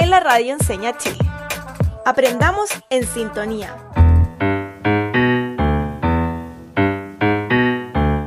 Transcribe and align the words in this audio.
en 0.00 0.10
la 0.10 0.20
Radio 0.20 0.52
Enseña 0.52 0.96
Chile. 0.96 1.18
Aprendamos 2.04 2.70
en 2.90 3.06
sintonía. 3.06 3.76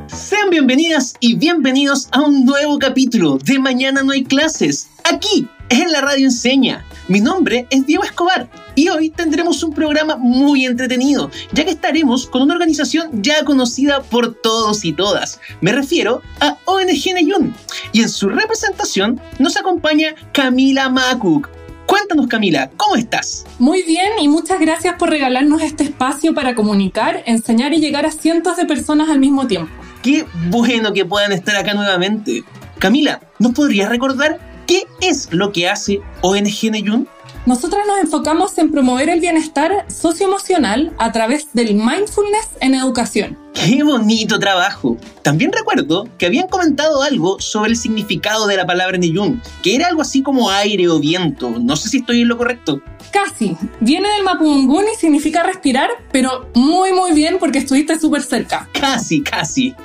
Sean 0.08 0.50
bienvenidas 0.50 1.14
y 1.20 1.36
bienvenidos 1.36 2.08
a 2.12 2.22
un 2.22 2.46
nuevo 2.46 2.78
capítulo 2.80 3.38
de 3.38 3.60
Mañana 3.60 4.04
no 4.04 4.12
hay 4.12 4.24
clases, 4.24 4.90
aquí 5.04 5.48
en 5.70 5.92
la 5.92 6.02
Radio 6.02 6.26
Enseña. 6.26 6.86
Mi 7.08 7.22
nombre 7.22 7.68
es 7.70 7.86
Diego 7.86 8.04
Escobar 8.04 8.50
y 8.76 8.90
hoy 8.90 9.10
tendremos 9.10 9.64
un 9.64 9.74
programa 9.74 10.18
muy 10.18 10.66
entretenido, 10.66 11.32
ya 11.54 11.66
que 11.66 11.72
estaremos 11.72 12.28
con 12.28 12.42
una 12.42 12.54
organización 12.54 13.24
ya 13.24 13.44
conocida 13.46 14.02
por 14.04 14.34
todos 14.42 14.84
y 14.84 14.94
todas. 14.94 15.40
Me 15.62 15.72
refiero 15.72 16.22
a 16.40 16.58
ONG 16.66 17.14
Neyun. 17.14 17.54
Y 17.94 18.02
en 18.02 18.10
su 18.10 18.30
representación 18.30 19.20
nos 19.40 19.58
acompaña 19.58 20.16
Camila 20.34 20.90
Makuk. 20.90 21.61
Cuéntanos 21.86 22.28
Camila, 22.28 22.72
¿cómo 22.78 22.96
estás? 22.96 23.46
Muy 23.60 23.84
bien 23.84 24.12
y 24.22 24.28
muchas 24.28 24.60
gracias 24.60 24.96
por 24.96 25.10
regalarnos 25.10 25.62
este 25.62 25.84
espacio 25.84 26.34
para 26.34 26.56
comunicar, 26.56 27.24
enseñar 27.26 27.74
y 27.74 27.80
llegar 27.80 28.06
a 28.06 28.12
cientos 28.12 28.58
de 28.58 28.66
personas 28.66 29.10
al 29.10 29.20
mismo 29.20 29.48
tiempo. 29.48 29.72
Qué 30.02 30.26
bueno 30.50 30.94
que 30.94 31.06
puedan 31.06 31.32
estar 31.32 31.56
acá 31.56 31.74
nuevamente. 31.74 32.44
Camila, 32.80 33.22
¿nos 33.40 33.54
podrías 33.54 33.90
recordar 33.90 34.40
qué 34.66 34.84
es 35.02 35.28
lo 35.32 35.52
que 35.52 35.70
hace 35.70 36.02
ONG 36.22 36.72
Neyun? 36.72 37.08
Nosotras 37.48 37.88
nos 37.88 37.98
enfocamos 37.98 38.56
en 38.60 38.72
promover 38.72 39.10
el 39.10 39.20
bienestar 39.20 39.86
socioemocional 39.90 40.94
a 41.00 41.12
través 41.12 41.48
del 41.54 41.74
mindfulness 41.74 42.50
en 42.60 42.76
educación. 42.76 43.36
¡Qué 43.56 43.82
bonito 43.82 44.38
trabajo! 44.38 44.98
También 45.24 45.52
recuerdo 45.52 46.08
que 46.20 46.28
habían 46.28 46.48
comentado 46.48 47.02
algo 47.02 47.40
sobre 47.40 47.72
el 47.72 47.78
significado 47.78 48.46
de 48.46 48.58
la 48.58 48.68
palabra 48.68 49.00
Neyun, 49.00 49.42
que 49.64 49.76
era 49.76 49.88
algo 49.88 50.04
así 50.04 50.22
como 50.22 50.52
aire 50.52 50.88
o 50.88 51.00
viento. 51.00 51.50
No 51.60 51.76
sé 51.76 51.90
si 51.90 51.98
estoy 51.98 52.22
en 52.22 52.28
lo 52.28 52.38
correcto. 52.38 52.80
Casi. 53.12 53.58
Viene 53.80 54.08
del 54.10 54.24
mapudungún 54.24 54.86
y 54.94 54.98
significa 54.98 55.42
respirar, 55.42 55.90
pero 56.12 56.48
muy 56.54 56.94
muy 56.94 57.12
bien 57.14 57.38
porque 57.40 57.58
estuviste 57.58 58.00
súper 58.00 58.22
cerca. 58.22 58.70
Casi, 58.80 59.22
casi. 59.22 59.76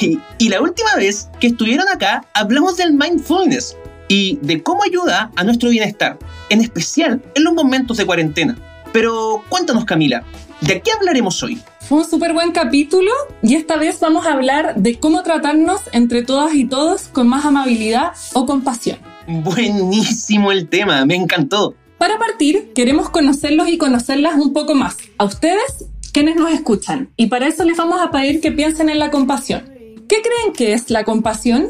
Y, 0.00 0.18
y 0.38 0.48
la 0.48 0.60
última 0.62 0.96
vez 0.96 1.28
que 1.38 1.48
estuvieron 1.48 1.86
acá 1.88 2.24
hablamos 2.34 2.76
del 2.78 2.94
mindfulness, 2.94 3.76
y 4.08 4.38
de 4.42 4.62
cómo 4.62 4.82
ayuda 4.84 5.30
a 5.36 5.44
nuestro 5.44 5.70
bienestar, 5.70 6.18
en 6.50 6.60
especial 6.60 7.22
en 7.34 7.44
los 7.44 7.54
momentos 7.54 7.96
de 7.96 8.06
cuarentena. 8.06 8.56
Pero 8.92 9.42
cuéntanos 9.48 9.84
Camila, 9.84 10.24
¿de 10.60 10.80
qué 10.80 10.92
hablaremos 10.92 11.42
hoy? 11.42 11.60
Fue 11.80 11.98
un 11.98 12.04
súper 12.04 12.32
buen 12.32 12.52
capítulo 12.52 13.10
y 13.42 13.56
esta 13.56 13.76
vez 13.76 14.00
vamos 14.00 14.26
a 14.26 14.32
hablar 14.32 14.76
de 14.76 14.98
cómo 14.98 15.22
tratarnos 15.22 15.80
entre 15.92 16.22
todas 16.22 16.54
y 16.54 16.64
todos 16.64 17.08
con 17.08 17.28
más 17.28 17.44
amabilidad 17.44 18.12
o 18.32 18.46
compasión. 18.46 18.98
Buenísimo 19.26 20.52
el 20.52 20.68
tema, 20.68 21.04
me 21.04 21.14
encantó. 21.14 21.74
Para 21.98 22.18
partir, 22.18 22.72
queremos 22.74 23.10
conocerlos 23.10 23.68
y 23.68 23.78
conocerlas 23.78 24.34
un 24.36 24.52
poco 24.52 24.74
más. 24.74 24.96
A 25.18 25.24
ustedes, 25.24 25.86
quienes 26.12 26.36
nos 26.36 26.52
escuchan. 26.52 27.10
Y 27.16 27.26
para 27.26 27.48
eso 27.48 27.64
les 27.64 27.76
vamos 27.76 28.00
a 28.00 28.10
pedir 28.10 28.40
que 28.40 28.52
piensen 28.52 28.88
en 28.88 28.98
la 28.98 29.10
compasión. 29.10 29.64
¿Qué 30.08 30.22
creen 30.22 30.52
que 30.54 30.72
es 30.72 30.90
la 30.90 31.04
compasión? 31.04 31.68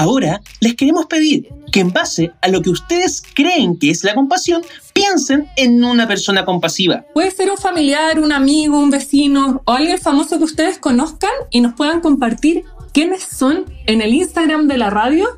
Ahora 0.00 0.40
les 0.60 0.76
queremos 0.76 1.04
pedir 1.04 1.50
que 1.70 1.80
en 1.80 1.92
base 1.92 2.32
a 2.40 2.48
lo 2.48 2.62
que 2.62 2.70
ustedes 2.70 3.22
creen 3.34 3.78
que 3.78 3.90
es 3.90 4.02
la 4.02 4.14
compasión, 4.14 4.62
piensen 4.94 5.46
en 5.58 5.84
una 5.84 6.08
persona 6.08 6.46
compasiva. 6.46 7.04
Puede 7.12 7.30
ser 7.30 7.50
un 7.50 7.58
familiar, 7.58 8.18
un 8.18 8.32
amigo, 8.32 8.78
un 8.78 8.88
vecino 8.88 9.60
o 9.66 9.72
alguien 9.72 9.98
famoso 9.98 10.38
que 10.38 10.44
ustedes 10.44 10.78
conozcan 10.78 11.28
y 11.50 11.60
nos 11.60 11.74
puedan 11.74 12.00
compartir 12.00 12.64
quiénes 12.94 13.24
son 13.24 13.66
en 13.84 14.00
el 14.00 14.14
Instagram 14.14 14.68
de 14.68 14.78
la 14.78 14.88
radio, 14.88 15.28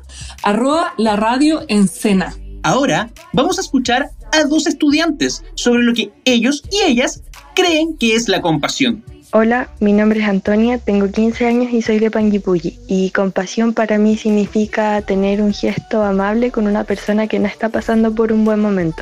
arroba 0.43 0.93
la 0.97 1.17
radio 1.17 1.65
en 1.67 1.89
cena. 1.89 2.33
Ahora 2.63 3.11
vamos 3.33 3.57
a 3.57 3.61
escuchar 3.61 4.11
a 4.31 4.45
dos 4.45 4.65
estudiantes 4.65 5.43
sobre 5.55 5.83
lo 5.83 5.93
que 5.93 6.13
ellos 6.23 6.63
y 6.71 6.89
ellas 6.89 7.21
creen 7.53 7.97
que 7.97 8.15
es 8.15 8.29
la 8.29 8.41
compasión. 8.41 9.03
Hola, 9.35 9.69
mi 9.79 9.93
nombre 9.93 10.19
es 10.19 10.27
Antonia, 10.27 10.77
tengo 10.77 11.09
15 11.09 11.47
años 11.47 11.73
y 11.73 11.81
soy 11.81 11.97
de 11.97 12.11
Panguipulli. 12.11 12.77
Y 12.85 13.09
compasión 13.09 13.73
para 13.73 13.97
mí 13.97 14.15
significa 14.15 15.01
tener 15.01 15.41
un 15.41 15.51
gesto 15.55 16.03
amable 16.03 16.51
con 16.51 16.67
una 16.67 16.83
persona 16.83 17.25
que 17.25 17.39
no 17.39 17.47
está 17.47 17.69
pasando 17.69 18.13
por 18.13 18.31
un 18.31 18.45
buen 18.45 18.59
momento. 18.59 19.01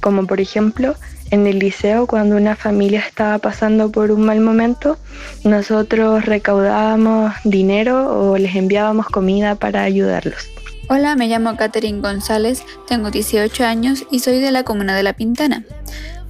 Como 0.00 0.26
por 0.26 0.40
ejemplo, 0.40 0.96
en 1.30 1.46
el 1.46 1.60
liceo, 1.60 2.08
cuando 2.08 2.36
una 2.36 2.56
familia 2.56 2.98
estaba 2.98 3.38
pasando 3.38 3.92
por 3.92 4.10
un 4.10 4.26
mal 4.26 4.40
momento, 4.40 4.98
nosotros 5.44 6.24
recaudábamos 6.24 7.32
dinero 7.44 8.32
o 8.32 8.36
les 8.36 8.56
enviábamos 8.56 9.06
comida 9.06 9.54
para 9.54 9.84
ayudarlos. 9.84 10.48
Hola, 10.88 11.14
me 11.14 11.28
llamo 11.28 11.56
Catherine 11.56 12.00
González, 12.00 12.64
tengo 12.88 13.12
18 13.12 13.64
años 13.64 14.04
y 14.10 14.18
soy 14.18 14.40
de 14.40 14.50
la 14.50 14.64
comuna 14.64 14.96
de 14.96 15.04
La 15.04 15.12
Pintana. 15.12 15.64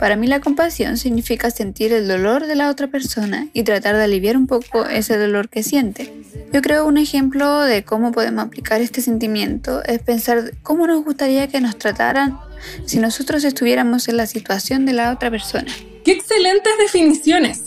Para 0.04 0.16
mí 0.16 0.26
la 0.26 0.40
compasión 0.40 0.98
significa 0.98 1.50
sentir 1.50 1.90
el 1.94 2.06
dolor 2.06 2.46
de 2.46 2.56
la 2.56 2.68
otra 2.68 2.88
persona 2.88 3.48
y 3.54 3.62
tratar 3.62 3.96
de 3.96 4.04
aliviar 4.04 4.36
un 4.36 4.46
poco 4.46 4.84
ese 4.84 5.16
dolor 5.16 5.48
que 5.48 5.62
siente. 5.62 6.12
Yo 6.52 6.60
creo 6.60 6.84
un 6.84 6.98
ejemplo 6.98 7.60
de 7.60 7.84
cómo 7.84 8.12
podemos 8.12 8.44
aplicar 8.44 8.82
este 8.82 9.00
sentimiento 9.00 9.82
es 9.82 10.02
pensar 10.02 10.52
cómo 10.62 10.86
nos 10.86 11.02
gustaría 11.06 11.48
que 11.48 11.62
nos 11.62 11.78
trataran 11.78 12.38
si 12.84 12.98
nosotros 12.98 13.44
estuviéramos 13.44 14.06
en 14.08 14.18
la 14.18 14.26
situación 14.26 14.84
de 14.84 14.92
la 14.92 15.10
otra 15.10 15.30
persona. 15.30 15.72
¡Qué 16.04 16.12
excelentes 16.12 16.74
definiciones! 16.78 17.62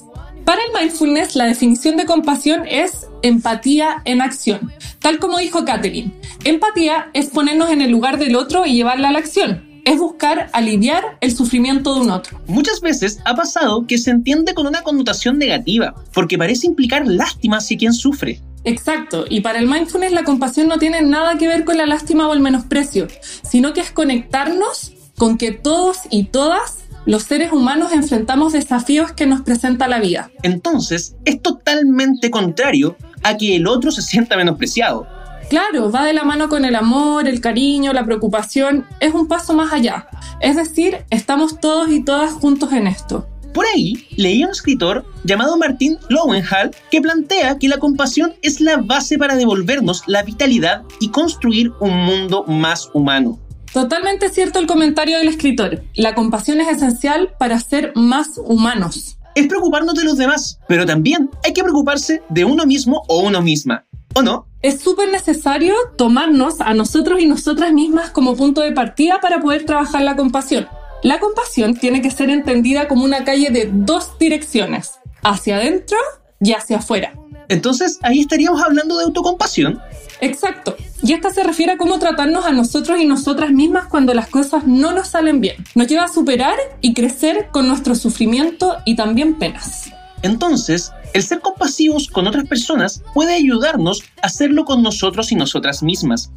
Para 0.45 0.61
el 0.61 0.79
mindfulness, 0.79 1.35
la 1.35 1.45
definición 1.45 1.97
de 1.97 2.05
compasión 2.05 2.67
es 2.67 3.07
empatía 3.23 4.03
en 4.05 4.21
acción. 4.21 4.71
Tal 4.99 5.17
como 5.17 5.39
dijo 5.39 5.65
Catherine, 5.65 6.13
empatía 6.43 7.09
es 7.13 7.29
ponernos 7.29 7.71
en 7.71 7.81
el 7.81 7.89
lugar 7.89 8.19
del 8.19 8.35
otro 8.35 8.67
y 8.67 8.75
llevarla 8.75 9.09
a 9.09 9.11
la 9.13 9.17
acción 9.17 9.66
es 9.87 9.99
buscar 9.99 10.49
aliviar 10.51 11.17
el 11.21 11.33
sufrimiento 11.33 11.95
de 11.95 12.01
un 12.01 12.11
otro. 12.11 12.41
Muchas 12.45 12.81
veces 12.81 13.19
ha 13.23 13.35
pasado 13.35 13.87
que 13.87 13.97
se 13.97 14.11
entiende 14.11 14.53
con 14.53 14.67
una 14.67 14.81
connotación 14.81 15.37
negativa, 15.37 15.95
porque 16.13 16.37
parece 16.37 16.67
implicar 16.67 17.07
lástima 17.07 17.57
hacia 17.57 17.77
quien 17.77 17.93
sufre. 17.93 18.41
Exacto, 18.65 19.23
y 19.29 19.39
para 19.39 19.59
el 19.59 19.67
mindfulness 19.67 20.11
la 20.11 20.25
compasión 20.25 20.67
no 20.67 20.77
tiene 20.77 21.01
nada 21.03 21.37
que 21.37 21.47
ver 21.47 21.63
con 21.63 21.77
la 21.77 21.85
lástima 21.85 22.27
o 22.27 22.33
el 22.33 22.41
menosprecio, 22.41 23.07
sino 23.49 23.71
que 23.71 23.79
es 23.79 23.91
conectarnos 23.91 24.91
con 25.17 25.37
que 25.37 25.53
todos 25.53 25.99
y 26.09 26.25
todas 26.25 26.79
los 27.05 27.23
seres 27.23 27.53
humanos 27.53 27.93
enfrentamos 27.93 28.51
desafíos 28.51 29.13
que 29.13 29.25
nos 29.25 29.39
presenta 29.39 29.87
la 29.87 30.01
vida. 30.01 30.29
Entonces, 30.43 31.15
es 31.23 31.41
totalmente 31.41 32.29
contrario 32.29 32.97
a 33.23 33.37
que 33.37 33.55
el 33.55 33.67
otro 33.67 33.91
se 33.91 34.01
sienta 34.01 34.35
menospreciado. 34.35 35.07
Claro, 35.49 35.89
va 35.91 36.03
de 36.03 36.11
la 36.11 36.25
mano 36.25 36.49
con 36.49 36.65
el 36.65 36.75
amor, 36.75 37.27
el 37.27 37.39
cariño, 37.39 37.93
la 37.93 38.05
preocupación, 38.05 38.85
es 38.99 39.13
un 39.13 39.27
paso 39.27 39.53
más 39.53 39.71
allá. 39.71 40.07
Es 40.41 40.57
decir, 40.57 41.05
estamos 41.09 41.61
todos 41.61 41.89
y 41.89 42.03
todas 42.03 42.33
juntos 42.33 42.73
en 42.73 42.85
esto. 42.85 43.27
Por 43.53 43.65
ahí 43.65 44.05
leí 44.17 44.43
a 44.43 44.47
un 44.47 44.51
escritor 44.51 45.05
llamado 45.23 45.57
Martín 45.57 45.97
Lowenhall 46.09 46.71
que 46.91 47.01
plantea 47.01 47.57
que 47.57 47.69
la 47.69 47.77
compasión 47.77 48.33
es 48.41 48.59
la 48.59 48.77
base 48.77 49.17
para 49.17 49.37
devolvernos 49.37 50.03
la 50.05 50.21
vitalidad 50.21 50.83
y 50.99 51.09
construir 51.09 51.71
un 51.79 51.95
mundo 51.95 52.43
más 52.43 52.89
humano. 52.93 53.39
Totalmente 53.71 54.29
cierto 54.29 54.59
el 54.59 54.67
comentario 54.67 55.17
del 55.17 55.29
escritor. 55.29 55.81
La 55.95 56.13
compasión 56.13 56.59
es 56.59 56.67
esencial 56.67 57.29
para 57.39 57.59
ser 57.59 57.93
más 57.95 58.31
humanos. 58.37 59.17
Es 59.33 59.47
preocuparnos 59.47 59.95
de 59.95 60.03
los 60.03 60.17
demás, 60.17 60.59
pero 60.67 60.85
también 60.85 61.29
hay 61.45 61.53
que 61.53 61.63
preocuparse 61.63 62.21
de 62.27 62.43
uno 62.43 62.65
mismo 62.65 63.03
o 63.07 63.19
uno 63.19 63.41
misma. 63.41 63.85
¿O 64.17 64.23
no? 64.23 64.47
Es 64.63 64.81
súper 64.81 65.11
necesario 65.11 65.75
tomarnos 65.95 66.59
a 66.61 66.73
nosotros 66.73 67.19
y 67.19 67.27
nosotras 67.27 67.71
mismas 67.71 68.09
como 68.09 68.35
punto 68.35 68.61
de 68.61 68.71
partida 68.71 69.19
para 69.21 69.39
poder 69.39 69.65
trabajar 69.65 70.01
la 70.01 70.15
compasión. 70.15 70.67
La 71.03 71.19
compasión 71.19 71.75
tiene 71.75 72.01
que 72.01 72.09
ser 72.09 72.31
entendida 72.31 72.87
como 72.87 73.05
una 73.05 73.23
calle 73.23 73.51
de 73.51 73.69
dos 73.71 74.17
direcciones, 74.17 74.93
hacia 75.21 75.57
adentro 75.57 75.97
y 76.41 76.53
hacia 76.53 76.77
afuera. 76.77 77.13
Entonces, 77.49 77.99
ahí 78.01 78.21
estaríamos 78.21 78.59
hablando 78.63 78.97
de 78.97 79.03
autocompasión. 79.03 79.79
Exacto. 80.19 80.75
Y 81.03 81.13
esta 81.13 81.29
se 81.29 81.43
refiere 81.43 81.73
a 81.73 81.77
cómo 81.77 81.99
tratarnos 81.99 82.45
a 82.45 82.51
nosotros 82.51 82.99
y 82.99 83.05
nosotras 83.05 83.51
mismas 83.51 83.85
cuando 83.85 84.15
las 84.15 84.29
cosas 84.29 84.65
no 84.65 84.93
nos 84.93 85.09
salen 85.09 85.41
bien. 85.41 85.63
Nos 85.75 85.87
lleva 85.87 86.05
a 86.05 86.11
superar 86.11 86.57
y 86.81 86.95
crecer 86.95 87.49
con 87.51 87.67
nuestro 87.67 87.93
sufrimiento 87.93 88.77
y 88.83 88.95
también 88.95 89.37
penas. 89.37 89.91
Entonces, 90.21 90.91
el 91.13 91.23
ser 91.23 91.39
compasivos 91.39 92.07
con 92.07 92.27
otras 92.27 92.47
personas 92.47 93.01
puede 93.13 93.33
ayudarnos 93.33 94.03
a 94.21 94.27
hacerlo 94.27 94.65
con 94.65 94.83
nosotros 94.83 95.31
y 95.31 95.35
nosotras 95.35 95.83
mismas. 95.83 96.31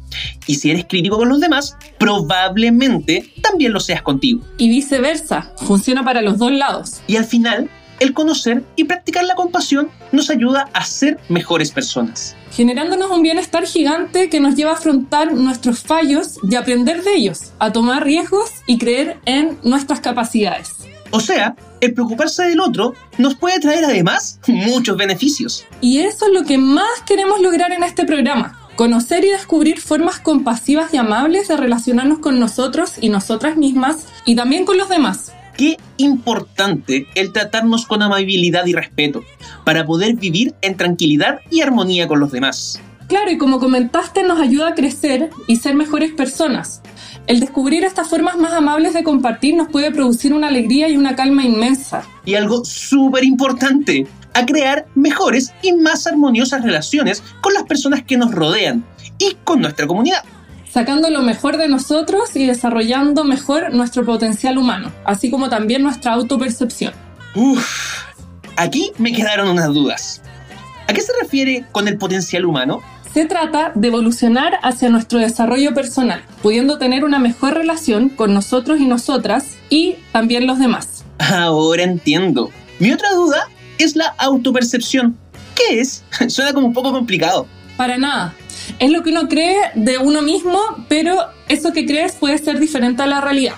Y 0.47 0.55
si 0.55 0.71
eres 0.71 0.85
crítico 0.87 1.17
con 1.17 1.29
los 1.29 1.39
demás, 1.39 1.75
probablemente 1.97 3.33
también 3.41 3.73
lo 3.73 3.79
seas 3.79 4.01
contigo. 4.01 4.41
Y 4.57 4.69
viceversa, 4.69 5.53
funciona 5.57 6.03
para 6.03 6.21
los 6.21 6.37
dos 6.37 6.51
lados. 6.51 7.01
Y 7.07 7.17
al 7.17 7.25
final, 7.25 7.69
el 8.01 8.13
conocer 8.13 8.63
y 8.75 8.85
practicar 8.85 9.23
la 9.25 9.35
compasión 9.35 9.89
nos 10.11 10.31
ayuda 10.31 10.69
a 10.73 10.83
ser 10.83 11.19
mejores 11.29 11.71
personas. 11.71 12.35
Generándonos 12.51 13.11
un 13.11 13.21
bienestar 13.21 13.65
gigante 13.67 14.27
que 14.27 14.39
nos 14.39 14.55
lleva 14.55 14.71
a 14.71 14.73
afrontar 14.73 15.33
nuestros 15.33 15.81
fallos 15.81 16.39
y 16.49 16.55
aprender 16.55 17.03
de 17.03 17.13
ellos, 17.15 17.51
a 17.59 17.71
tomar 17.71 18.03
riesgos 18.03 18.49
y 18.65 18.79
creer 18.79 19.19
en 19.25 19.59
nuestras 19.63 19.99
capacidades. 19.99 20.90
O 21.11 21.19
sea, 21.19 21.55
el 21.81 21.93
preocuparse 21.93 22.43
del 22.43 22.61
otro 22.61 22.93
nos 23.17 23.35
puede 23.35 23.59
traer 23.59 23.83
además 23.85 24.39
muchos 24.47 24.97
beneficios. 24.97 25.65
Y 25.81 25.99
eso 25.99 26.27
es 26.27 26.33
lo 26.33 26.43
que 26.43 26.57
más 26.57 27.01
queremos 27.05 27.41
lograr 27.41 27.71
en 27.73 27.83
este 27.83 28.05
programa. 28.05 28.57
Conocer 28.75 29.25
y 29.25 29.29
descubrir 29.29 29.81
formas 29.81 30.19
compasivas 30.19 30.93
y 30.93 30.97
amables 30.97 31.49
de 31.49 31.57
relacionarnos 31.57 32.19
con 32.19 32.39
nosotros 32.39 32.93
y 33.01 33.09
nosotras 33.09 33.57
mismas 33.57 34.07
y 34.25 34.35
también 34.35 34.65
con 34.65 34.77
los 34.77 34.89
demás. 34.89 35.33
Qué 35.57 35.77
importante 35.97 37.07
el 37.15 37.33
tratarnos 37.33 37.85
con 37.85 38.01
amabilidad 38.01 38.65
y 38.65 38.73
respeto 38.73 39.23
para 39.65 39.85
poder 39.85 40.15
vivir 40.15 40.55
en 40.61 40.77
tranquilidad 40.77 41.39
y 41.51 41.61
armonía 41.61 42.07
con 42.07 42.19
los 42.19 42.31
demás. 42.31 42.81
Claro, 43.07 43.29
y 43.29 43.37
como 43.37 43.59
comentaste, 43.59 44.23
nos 44.23 44.39
ayuda 44.39 44.69
a 44.69 44.73
crecer 44.73 45.29
y 45.45 45.57
ser 45.57 45.75
mejores 45.75 46.13
personas. 46.13 46.81
El 47.27 47.39
descubrir 47.39 47.83
estas 47.83 48.09
formas 48.09 48.37
más 48.37 48.53
amables 48.53 48.93
de 48.93 49.03
compartir 49.03 49.55
nos 49.55 49.69
puede 49.69 49.91
producir 49.91 50.33
una 50.33 50.47
alegría 50.47 50.89
y 50.89 50.97
una 50.97 51.15
calma 51.15 51.43
inmensa. 51.43 52.03
Y 52.25 52.35
algo 52.35 52.65
súper 52.65 53.23
importante, 53.23 54.07
a 54.33 54.45
crear 54.45 54.87
mejores 54.95 55.53
y 55.61 55.73
más 55.73 56.07
armoniosas 56.07 56.63
relaciones 56.63 57.23
con 57.41 57.53
las 57.53 57.63
personas 57.63 58.03
que 58.03 58.17
nos 58.17 58.31
rodean 58.31 58.83
y 59.17 59.37
con 59.43 59.61
nuestra 59.61 59.87
comunidad. 59.87 60.23
Sacando 60.69 61.09
lo 61.09 61.21
mejor 61.21 61.57
de 61.57 61.67
nosotros 61.67 62.35
y 62.35 62.47
desarrollando 62.47 63.23
mejor 63.23 63.73
nuestro 63.73 64.05
potencial 64.05 64.57
humano, 64.57 64.91
así 65.03 65.29
como 65.29 65.49
también 65.49 65.83
nuestra 65.83 66.13
autopercepción. 66.13 66.93
Uf, 67.35 68.05
aquí 68.55 68.91
me 68.97 69.11
quedaron 69.11 69.49
unas 69.49 69.67
dudas. 69.73 70.21
¿A 70.87 70.93
qué 70.93 71.01
se 71.01 71.11
refiere 71.21 71.65
con 71.71 71.87
el 71.87 71.97
potencial 71.97 72.45
humano? 72.45 72.81
Se 73.13 73.25
trata 73.25 73.73
de 73.75 73.89
evolucionar 73.89 74.57
hacia 74.63 74.87
nuestro 74.87 75.19
desarrollo 75.19 75.73
personal, 75.73 76.23
pudiendo 76.41 76.77
tener 76.77 77.03
una 77.03 77.19
mejor 77.19 77.55
relación 77.55 78.07
con 78.07 78.33
nosotros 78.33 78.79
y 78.79 78.85
nosotras 78.85 79.57
y 79.69 79.95
también 80.13 80.47
los 80.47 80.59
demás. 80.59 81.03
Ahora 81.19 81.83
entiendo. 81.83 82.51
Mi 82.79 82.93
otra 82.93 83.11
duda 83.11 83.49
es 83.79 83.97
la 83.97 84.15
autopercepción. 84.17 85.17
¿Qué 85.55 85.81
es? 85.81 86.05
Suena 86.29 86.53
como 86.53 86.67
un 86.67 86.73
poco 86.73 86.93
complicado. 86.93 87.47
Para 87.75 87.97
nada. 87.97 88.33
Es 88.79 88.91
lo 88.91 89.03
que 89.03 89.09
uno 89.09 89.27
cree 89.27 89.57
de 89.75 89.97
uno 89.97 90.21
mismo, 90.21 90.57
pero 90.87 91.17
eso 91.49 91.73
que 91.73 91.85
crees 91.85 92.13
puede 92.13 92.37
ser 92.37 92.59
diferente 92.59 93.03
a 93.03 93.07
la 93.07 93.19
realidad. 93.19 93.55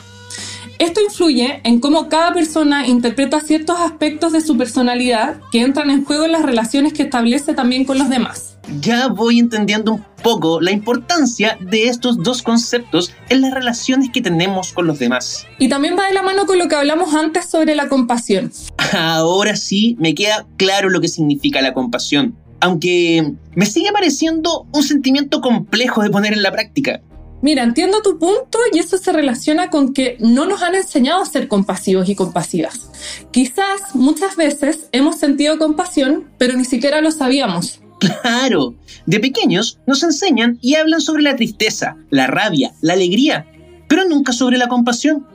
Esto 0.80 1.00
influye 1.00 1.62
en 1.64 1.80
cómo 1.80 2.10
cada 2.10 2.34
persona 2.34 2.88
interpreta 2.88 3.40
ciertos 3.40 3.80
aspectos 3.80 4.34
de 4.34 4.42
su 4.42 4.58
personalidad 4.58 5.40
que 5.52 5.62
entran 5.62 5.92
en 5.92 6.04
juego 6.04 6.26
en 6.26 6.32
las 6.32 6.42
relaciones 6.42 6.94
que 6.94 7.04
establece 7.04 7.54
también 7.54 7.86
con 7.86 8.00
los 8.00 8.10
demás 8.10 8.53
ya 8.80 9.08
voy 9.08 9.40
entendiendo 9.40 9.94
un 9.94 10.06
poco 10.24 10.62
la 10.62 10.72
importancia 10.72 11.58
de 11.60 11.88
estos 11.88 12.24
dos 12.24 12.42
conceptos 12.42 13.14
en 13.30 13.42
las 13.42 13.54
relaciones 13.54 14.10
que 14.12 14.22
tenemos 14.22 14.74
con 14.74 14.88
los 14.88 15.00
demás. 15.00 15.46
Y 15.60 15.70
también 15.70 15.98
va 15.98 16.08
de 16.08 16.14
la 16.14 16.24
mano 16.24 16.46
con 16.46 16.58
lo 16.58 16.68
que 16.68 16.76
hablamos 16.76 17.14
antes 17.14 17.50
sobre 17.50 17.76
la 17.76 17.90
compasión. 17.90 18.52
Ahora 18.94 19.56
sí 19.56 19.96
me 20.00 20.16
queda 20.16 20.46
claro 20.58 20.90
lo 20.90 21.02
que 21.02 21.08
significa 21.08 21.62
la 21.62 21.74
compasión, 21.74 22.36
aunque 22.60 23.34
me 23.56 23.66
sigue 23.66 23.92
pareciendo 23.92 24.68
un 24.72 24.84
sentimiento 24.84 25.42
complejo 25.42 26.02
de 26.02 26.10
poner 26.10 26.34
en 26.34 26.44
la 26.44 26.52
práctica. 26.52 27.02
Mira, 27.42 27.64
entiendo 27.64 28.02
tu 28.02 28.18
punto 28.20 28.58
y 28.72 28.80
eso 28.80 28.98
se 28.98 29.12
relaciona 29.12 29.70
con 29.70 29.94
que 29.94 30.16
no 30.22 30.46
nos 30.46 30.62
han 30.62 30.76
enseñado 30.76 31.22
a 31.22 31.26
ser 31.26 31.50
compasivos 31.50 32.08
y 32.08 32.16
compasivas. 32.16 32.90
Quizás 33.32 33.94
muchas 33.96 34.38
veces 34.38 34.88
hemos 34.94 35.18
sentido 35.18 35.58
compasión, 35.58 36.30
pero 36.38 36.54
ni 36.54 36.64
siquiera 36.64 37.02
lo 37.02 37.12
sabíamos. 37.12 37.83
Claro, 38.22 38.76
de 39.06 39.20
pequeños 39.20 39.80
nos 39.88 40.04
enseñan 40.04 40.58
y 40.62 40.76
hablan 40.76 41.02
sobre 41.02 41.24
la 41.24 41.36
tristeza, 41.36 41.96
la 42.10 42.28
rabia, 42.28 42.74
la 42.82 42.94
alegría, 42.94 43.48
pero 43.88 44.06
nunca 44.08 44.34
sobre 44.34 44.58
la 44.58 44.68
compasión. 44.68 45.28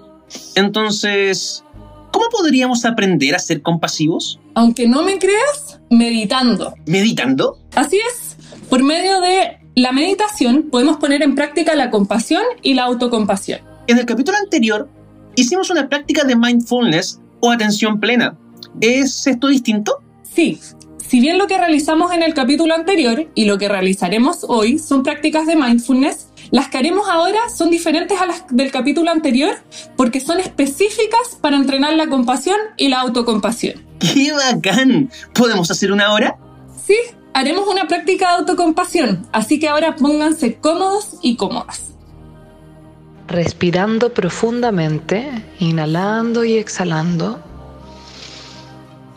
Entonces, 0.55 1.65
¿cómo 2.13 2.27
podríamos 2.31 2.85
aprender 2.85 3.35
a 3.35 3.39
ser 3.39 3.63
compasivos? 3.63 4.41
Aunque 4.55 4.89
no 4.89 5.03
me 5.03 5.19
creas, 5.19 5.81
meditando. 5.91 6.75
¿Meditando? 6.87 7.59
Así 7.75 7.97
es. 7.97 8.37
Por 8.69 8.83
medio 8.83 9.21
de 9.21 9.59
la 9.75 9.93
meditación 9.93 10.69
podemos 10.71 10.97
poner 10.97 11.23
en 11.23 11.35
práctica 11.35 11.75
la 11.75 11.91
compasión 11.91 12.43
y 12.63 12.75
la 12.75 12.85
autocompasión. 12.85 13.61
En 13.87 13.99
el 13.99 14.07
capítulo 14.07 14.37
anterior 14.37 14.89
hicimos 15.37 15.71
una 15.71 15.89
práctica 15.89 16.25
de 16.25 16.37
mindfulness 16.37 17.21
o 17.41 17.51
atención 17.51 18.01
plena. 18.01 18.37
¿Es 18.81 19.27
esto 19.27 19.47
distinto? 19.47 20.03
Sí, 20.23 20.59
si 21.09 21.21
bien 21.21 21.39
lo 21.39 21.47
que 21.47 21.57
realizamos 21.57 22.13
en 22.13 22.23
el 22.23 22.35
capítulo 22.35 22.75
anterior 22.75 23.29
y 23.35 23.47
lo 23.47 23.57
que 23.57 23.67
realizaremos 23.67 24.45
hoy 24.47 24.79
son 24.79 25.03
prácticas 25.03 25.47
de 25.47 25.57
mindfulness, 25.57 26.29
las 26.51 26.69
que 26.69 26.77
haremos 26.77 27.09
ahora 27.09 27.39
son 27.49 27.71
diferentes 27.71 28.21
a 28.21 28.27
las 28.27 28.45
del 28.51 28.71
capítulo 28.71 29.11
anterior 29.11 29.57
porque 29.97 30.21
son 30.21 30.39
específicas 30.39 31.39
para 31.41 31.57
entrenar 31.57 31.95
la 31.95 32.09
compasión 32.09 32.59
y 32.77 32.89
la 32.89 33.01
autocompasión. 33.01 33.83
¡Qué 34.01 34.33
bacán! 34.33 35.11
¿Podemos 35.33 35.71
hacer 35.71 35.93
una 35.93 36.13
hora? 36.13 36.37
Sí, 36.87 36.97
haremos 37.33 37.67
una 37.69 37.89
práctica 37.89 38.29
de 38.29 38.37
autocompasión, 38.41 39.27
así 39.33 39.59
que 39.59 39.69
ahora 39.69 39.97
pónganse 39.97 40.57
cómodos 40.57 41.17
y 41.23 41.37
cómodas. 41.37 41.85
Respirando 43.29 44.13
profundamente, 44.13 45.31
inhalando 45.59 46.45
y 46.45 46.59
exhalando 46.59 47.48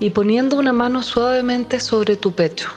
y 0.02 0.10
poniendo 0.10 0.58
una 0.58 0.74
mano 0.74 1.04
suavemente 1.04 1.80
sobre 1.80 2.16
tu 2.16 2.32
pecho. 2.32 2.70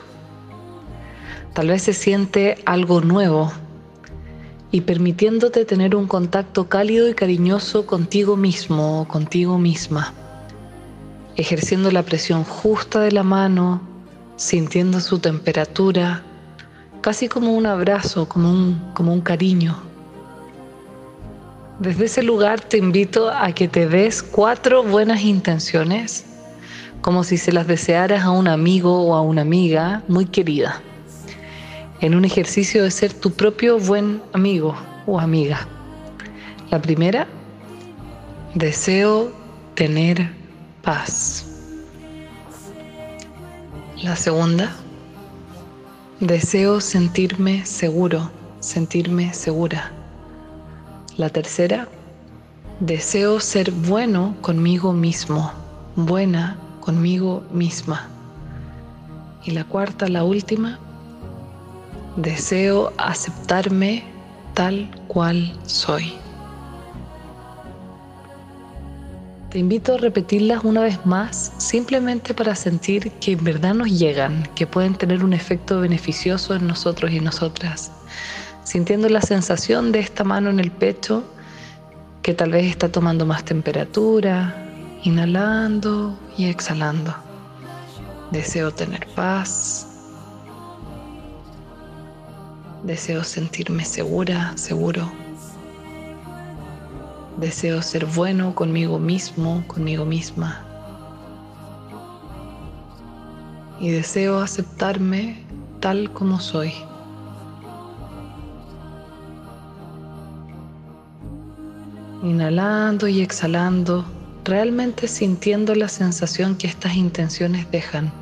Tal 1.54 1.68
vez 1.68 1.82
se 1.82 1.94
siente 1.94 2.58
algo 2.66 3.00
nuevo 3.00 3.50
y 4.70 4.82
permitiéndote 4.82 5.64
tener 5.64 5.96
un 5.96 6.06
contacto 6.06 6.68
cálido 6.68 7.08
y 7.08 7.14
cariñoso 7.14 7.86
contigo 7.86 8.36
mismo 8.36 9.00
o 9.00 9.08
contigo 9.08 9.56
misma, 9.58 10.12
ejerciendo 11.36 11.90
la 11.90 12.02
presión 12.02 12.44
justa 12.44 13.00
de 13.00 13.12
la 13.12 13.22
mano, 13.22 13.80
sintiendo 14.36 15.00
su 15.00 15.18
temperatura, 15.18 16.22
casi 17.00 17.28
como 17.28 17.54
un 17.54 17.64
abrazo, 17.64 18.28
como 18.28 18.50
un, 18.50 18.92
como 18.92 19.14
un 19.14 19.22
cariño. 19.22 19.78
Desde 21.78 22.04
ese 22.04 22.22
lugar 22.22 22.60
te 22.60 22.76
invito 22.76 23.30
a 23.30 23.50
que 23.52 23.66
te 23.66 23.88
des 23.88 24.22
cuatro 24.22 24.82
buenas 24.82 25.22
intenciones 25.22 26.26
como 27.04 27.22
si 27.22 27.36
se 27.36 27.52
las 27.52 27.66
desearas 27.66 28.24
a 28.24 28.30
un 28.30 28.48
amigo 28.48 29.02
o 29.02 29.14
a 29.14 29.20
una 29.20 29.42
amiga 29.42 30.02
muy 30.08 30.24
querida, 30.24 30.80
en 32.00 32.14
un 32.14 32.24
ejercicio 32.24 32.82
de 32.82 32.90
ser 32.90 33.12
tu 33.12 33.30
propio 33.30 33.78
buen 33.78 34.22
amigo 34.32 34.74
o 35.04 35.20
amiga. 35.20 35.68
La 36.70 36.80
primera, 36.80 37.26
deseo 38.54 39.30
tener 39.74 40.30
paz. 40.80 41.44
La 44.02 44.16
segunda, 44.16 44.74
deseo 46.20 46.80
sentirme 46.80 47.66
seguro, 47.66 48.30
sentirme 48.60 49.34
segura. 49.34 49.92
La 51.18 51.28
tercera, 51.28 51.86
deseo 52.80 53.40
ser 53.40 53.72
bueno 53.72 54.34
conmigo 54.40 54.94
mismo, 54.94 55.52
buena 55.96 56.56
conmigo 56.84 57.42
misma. 57.50 58.08
Y 59.44 59.52
la 59.52 59.64
cuarta, 59.64 60.08
la 60.08 60.24
última, 60.24 60.78
deseo 62.16 62.92
aceptarme 62.98 64.04
tal 64.54 64.90
cual 65.08 65.52
soy. 65.66 66.12
Te 69.50 69.58
invito 69.60 69.94
a 69.94 69.98
repetirlas 69.98 70.64
una 70.64 70.80
vez 70.82 71.04
más, 71.06 71.52
simplemente 71.58 72.34
para 72.34 72.56
sentir 72.56 73.12
que 73.12 73.32
en 73.32 73.44
verdad 73.44 73.74
nos 73.74 73.88
llegan, 73.88 74.48
que 74.56 74.66
pueden 74.66 74.94
tener 74.94 75.22
un 75.22 75.32
efecto 75.32 75.80
beneficioso 75.80 76.54
en 76.54 76.66
nosotros 76.66 77.12
y 77.12 77.20
nosotras, 77.20 77.92
sintiendo 78.64 79.08
la 79.08 79.20
sensación 79.20 79.92
de 79.92 80.00
esta 80.00 80.24
mano 80.24 80.50
en 80.50 80.58
el 80.58 80.72
pecho 80.72 81.22
que 82.22 82.34
tal 82.34 82.50
vez 82.50 82.66
está 82.66 82.90
tomando 82.90 83.26
más 83.26 83.44
temperatura, 83.44 84.63
inhalando 85.04 86.18
y 86.36 86.46
exhalando. 86.46 87.14
Deseo 88.32 88.72
tener 88.72 89.06
paz. 89.14 89.86
Deseo 92.82 93.22
sentirme 93.22 93.84
segura, 93.84 94.52
seguro. 94.56 95.08
Deseo 97.38 97.80
ser 97.80 98.04
bueno 98.06 98.54
conmigo 98.54 98.98
mismo, 98.98 99.62
conmigo 99.68 100.04
misma. 100.04 100.64
y 103.80 103.90
deseo 103.90 104.38
aceptarme 104.38 105.44
tal 105.80 106.10
como 106.12 106.40
soy. 106.40 106.72
Inhalando 112.22 113.06
y 113.08 113.20
exhalando, 113.20 114.06
realmente 114.44 115.08
sintiendo 115.08 115.74
la 115.74 115.88
sensación 115.88 116.56
que 116.56 116.66
estas 116.66 116.94
intenciones 116.94 117.70
dejan. 117.70 118.12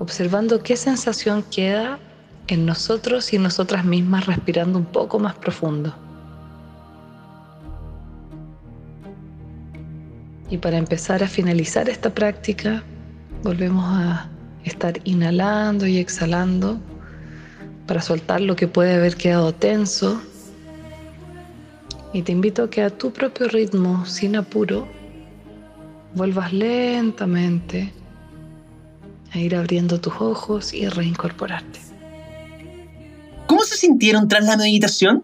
Observando 0.00 0.62
qué 0.62 0.76
sensación 0.76 1.44
queda 1.50 1.98
en 2.48 2.66
nosotros 2.66 3.32
y 3.32 3.38
nosotras 3.38 3.84
mismas 3.84 4.26
respirando 4.26 4.78
un 4.78 4.86
poco 4.86 5.18
más 5.18 5.34
profundo. 5.34 5.94
Y 10.50 10.56
para 10.56 10.78
empezar 10.78 11.22
a 11.22 11.28
finalizar 11.28 11.88
esta 11.88 12.14
práctica, 12.14 12.82
volvemos 13.42 13.84
a 13.86 14.28
estar 14.64 14.98
inhalando 15.04 15.86
y 15.86 15.98
exhalando 15.98 16.78
para 17.86 18.00
soltar 18.00 18.40
lo 18.40 18.56
que 18.56 18.66
puede 18.66 18.94
haber 18.94 19.16
quedado 19.16 19.52
tenso. 19.52 20.20
Y 22.18 22.22
te 22.22 22.32
invito 22.32 22.64
a 22.64 22.68
que 22.70 22.82
a 22.82 22.90
tu 22.90 23.12
propio 23.12 23.46
ritmo, 23.46 24.04
sin 24.04 24.34
apuro, 24.34 24.88
vuelvas 26.16 26.52
lentamente 26.52 27.92
a 29.32 29.38
ir 29.38 29.54
abriendo 29.54 30.00
tus 30.00 30.14
ojos 30.18 30.74
y 30.74 30.88
reincorporarte. 30.88 31.78
¿Cómo 33.46 33.62
se 33.62 33.76
sintieron 33.76 34.26
tras 34.26 34.44
la 34.46 34.56
meditación? 34.56 35.22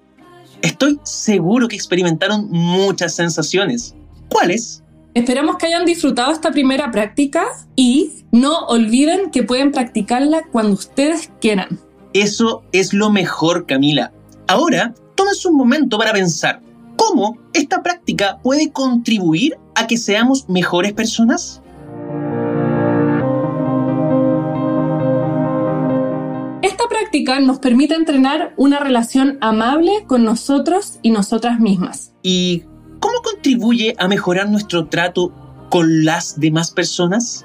Estoy 0.63 1.01
seguro 1.03 1.67
que 1.67 1.75
experimentaron 1.75 2.49
muchas 2.49 3.17
sensaciones. 3.17 3.97
¿Cuáles? 4.31 4.85
Esperamos 5.15 5.57
que 5.57 5.67
hayan 5.67 5.87
disfrutado 5.87 6.31
esta 6.31 6.53
primera 6.53 6.93
práctica 6.93 7.45
y 7.75 8.23
no 8.31 8.67
olviden 8.69 9.33
que 9.33 9.43
pueden 9.43 9.73
practicarla 9.73 10.45
cuando 10.53 10.75
ustedes 10.75 11.29
quieran. 11.41 11.81
Eso 12.13 12.63
es 12.71 12.95
lo 12.95 13.11
mejor, 13.11 13.67
Camila. 13.67 14.13
Ahora, 14.47 14.95
tómense 15.17 15.49
un 15.49 15.57
momento 15.57 15.99
para 15.99 16.13
pensar 16.13 16.61
cómo 17.09 17.39
esta 17.53 17.83
práctica 17.83 18.39
puede 18.43 18.73
contribuir 18.73 19.59
a 19.75 19.87
que 19.87 19.97
seamos 19.97 20.49
mejores 20.49 20.93
personas. 20.93 21.61
Esta 26.63 26.85
práctica 26.89 27.41
nos 27.41 27.59
permite 27.59 27.95
entrenar 27.95 28.55
una 28.57 28.79
relación 28.79 29.39
amable 29.41 30.05
con 30.07 30.25
nosotros 30.25 30.99
y 31.03 31.11
nosotras 31.11 31.61
mismas. 31.61 32.15
¿Y 32.23 32.63
cómo 33.01 33.21
contribuye 33.23 33.95
a 33.99 34.09
mejorar 34.09 34.49
nuestro 34.49 34.87
trato 34.87 35.33
con 35.71 36.05
las 36.05 36.41
demás 36.41 36.71
personas? 36.71 37.45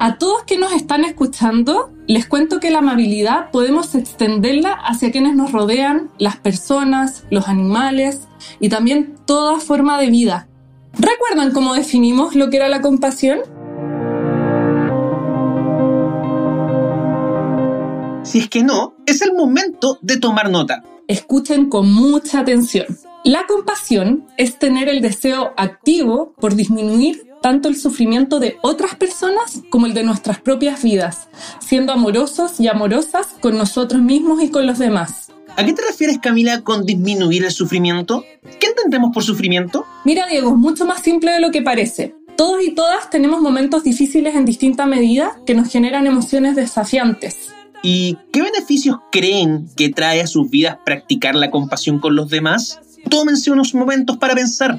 A 0.00 0.16
todos 0.18 0.44
que 0.44 0.56
nos 0.56 0.72
están 0.72 1.04
escuchando, 1.04 1.90
les 2.08 2.26
cuento 2.26 2.58
que 2.58 2.70
la 2.70 2.78
amabilidad 2.78 3.50
podemos 3.50 3.94
extenderla 3.94 4.72
hacia 4.72 5.12
quienes 5.12 5.36
nos 5.36 5.52
rodean, 5.52 6.10
las 6.18 6.36
personas, 6.36 7.24
los 7.30 7.48
animales 7.48 8.28
y 8.60 8.70
también 8.70 9.14
toda 9.26 9.60
forma 9.60 10.00
de 10.00 10.08
vida. 10.08 10.48
¿Recuerdan 10.94 11.52
cómo 11.52 11.74
definimos 11.74 12.34
lo 12.34 12.48
que 12.48 12.56
era 12.56 12.68
la 12.70 12.80
compasión? 12.80 13.40
Si 18.22 18.38
es 18.38 18.48
que 18.48 18.62
no, 18.62 18.94
es 19.04 19.20
el 19.20 19.34
momento 19.34 19.98
de 20.00 20.16
tomar 20.16 20.50
nota. 20.50 20.82
Escuchen 21.08 21.68
con 21.68 21.92
mucha 21.92 22.40
atención. 22.40 22.86
La 23.22 23.46
compasión 23.46 24.26
es 24.38 24.58
tener 24.58 24.88
el 24.88 25.02
deseo 25.02 25.52
activo 25.58 26.32
por 26.40 26.54
disminuir 26.54 27.27
tanto 27.42 27.68
el 27.68 27.76
sufrimiento 27.76 28.40
de 28.40 28.56
otras 28.62 28.94
personas 28.94 29.62
como 29.70 29.86
el 29.86 29.94
de 29.94 30.02
nuestras 30.02 30.40
propias 30.40 30.82
vidas, 30.82 31.28
siendo 31.60 31.92
amorosos 31.92 32.60
y 32.60 32.68
amorosas 32.68 33.28
con 33.40 33.56
nosotros 33.56 34.02
mismos 34.02 34.42
y 34.42 34.50
con 34.50 34.66
los 34.66 34.78
demás. 34.78 35.32
¿A 35.56 35.64
qué 35.64 35.72
te 35.72 35.82
refieres, 35.82 36.18
Camila, 36.18 36.60
con 36.62 36.86
disminuir 36.86 37.44
el 37.44 37.50
sufrimiento? 37.50 38.24
¿Qué 38.60 38.68
entendemos 38.68 39.10
por 39.12 39.24
sufrimiento? 39.24 39.84
Mira, 40.04 40.26
Diego, 40.28 40.50
es 40.50 40.56
mucho 40.56 40.84
más 40.84 41.02
simple 41.02 41.32
de 41.32 41.40
lo 41.40 41.50
que 41.50 41.62
parece. 41.62 42.14
Todos 42.36 42.62
y 42.62 42.70
todas 42.72 43.10
tenemos 43.10 43.40
momentos 43.40 43.82
difíciles 43.82 44.36
en 44.36 44.44
distinta 44.44 44.86
medida 44.86 45.40
que 45.44 45.54
nos 45.54 45.68
generan 45.68 46.06
emociones 46.06 46.54
desafiantes. 46.54 47.48
¿Y 47.82 48.16
qué 48.32 48.42
beneficios 48.42 48.98
creen 49.10 49.68
que 49.76 49.88
trae 49.88 50.20
a 50.20 50.26
sus 50.26 50.48
vidas 50.48 50.78
practicar 50.84 51.34
la 51.34 51.50
compasión 51.50 51.98
con 51.98 52.14
los 52.14 52.30
demás? 52.30 52.78
Tómense 53.08 53.50
unos 53.50 53.74
momentos 53.74 54.16
para 54.16 54.34
pensar. 54.34 54.78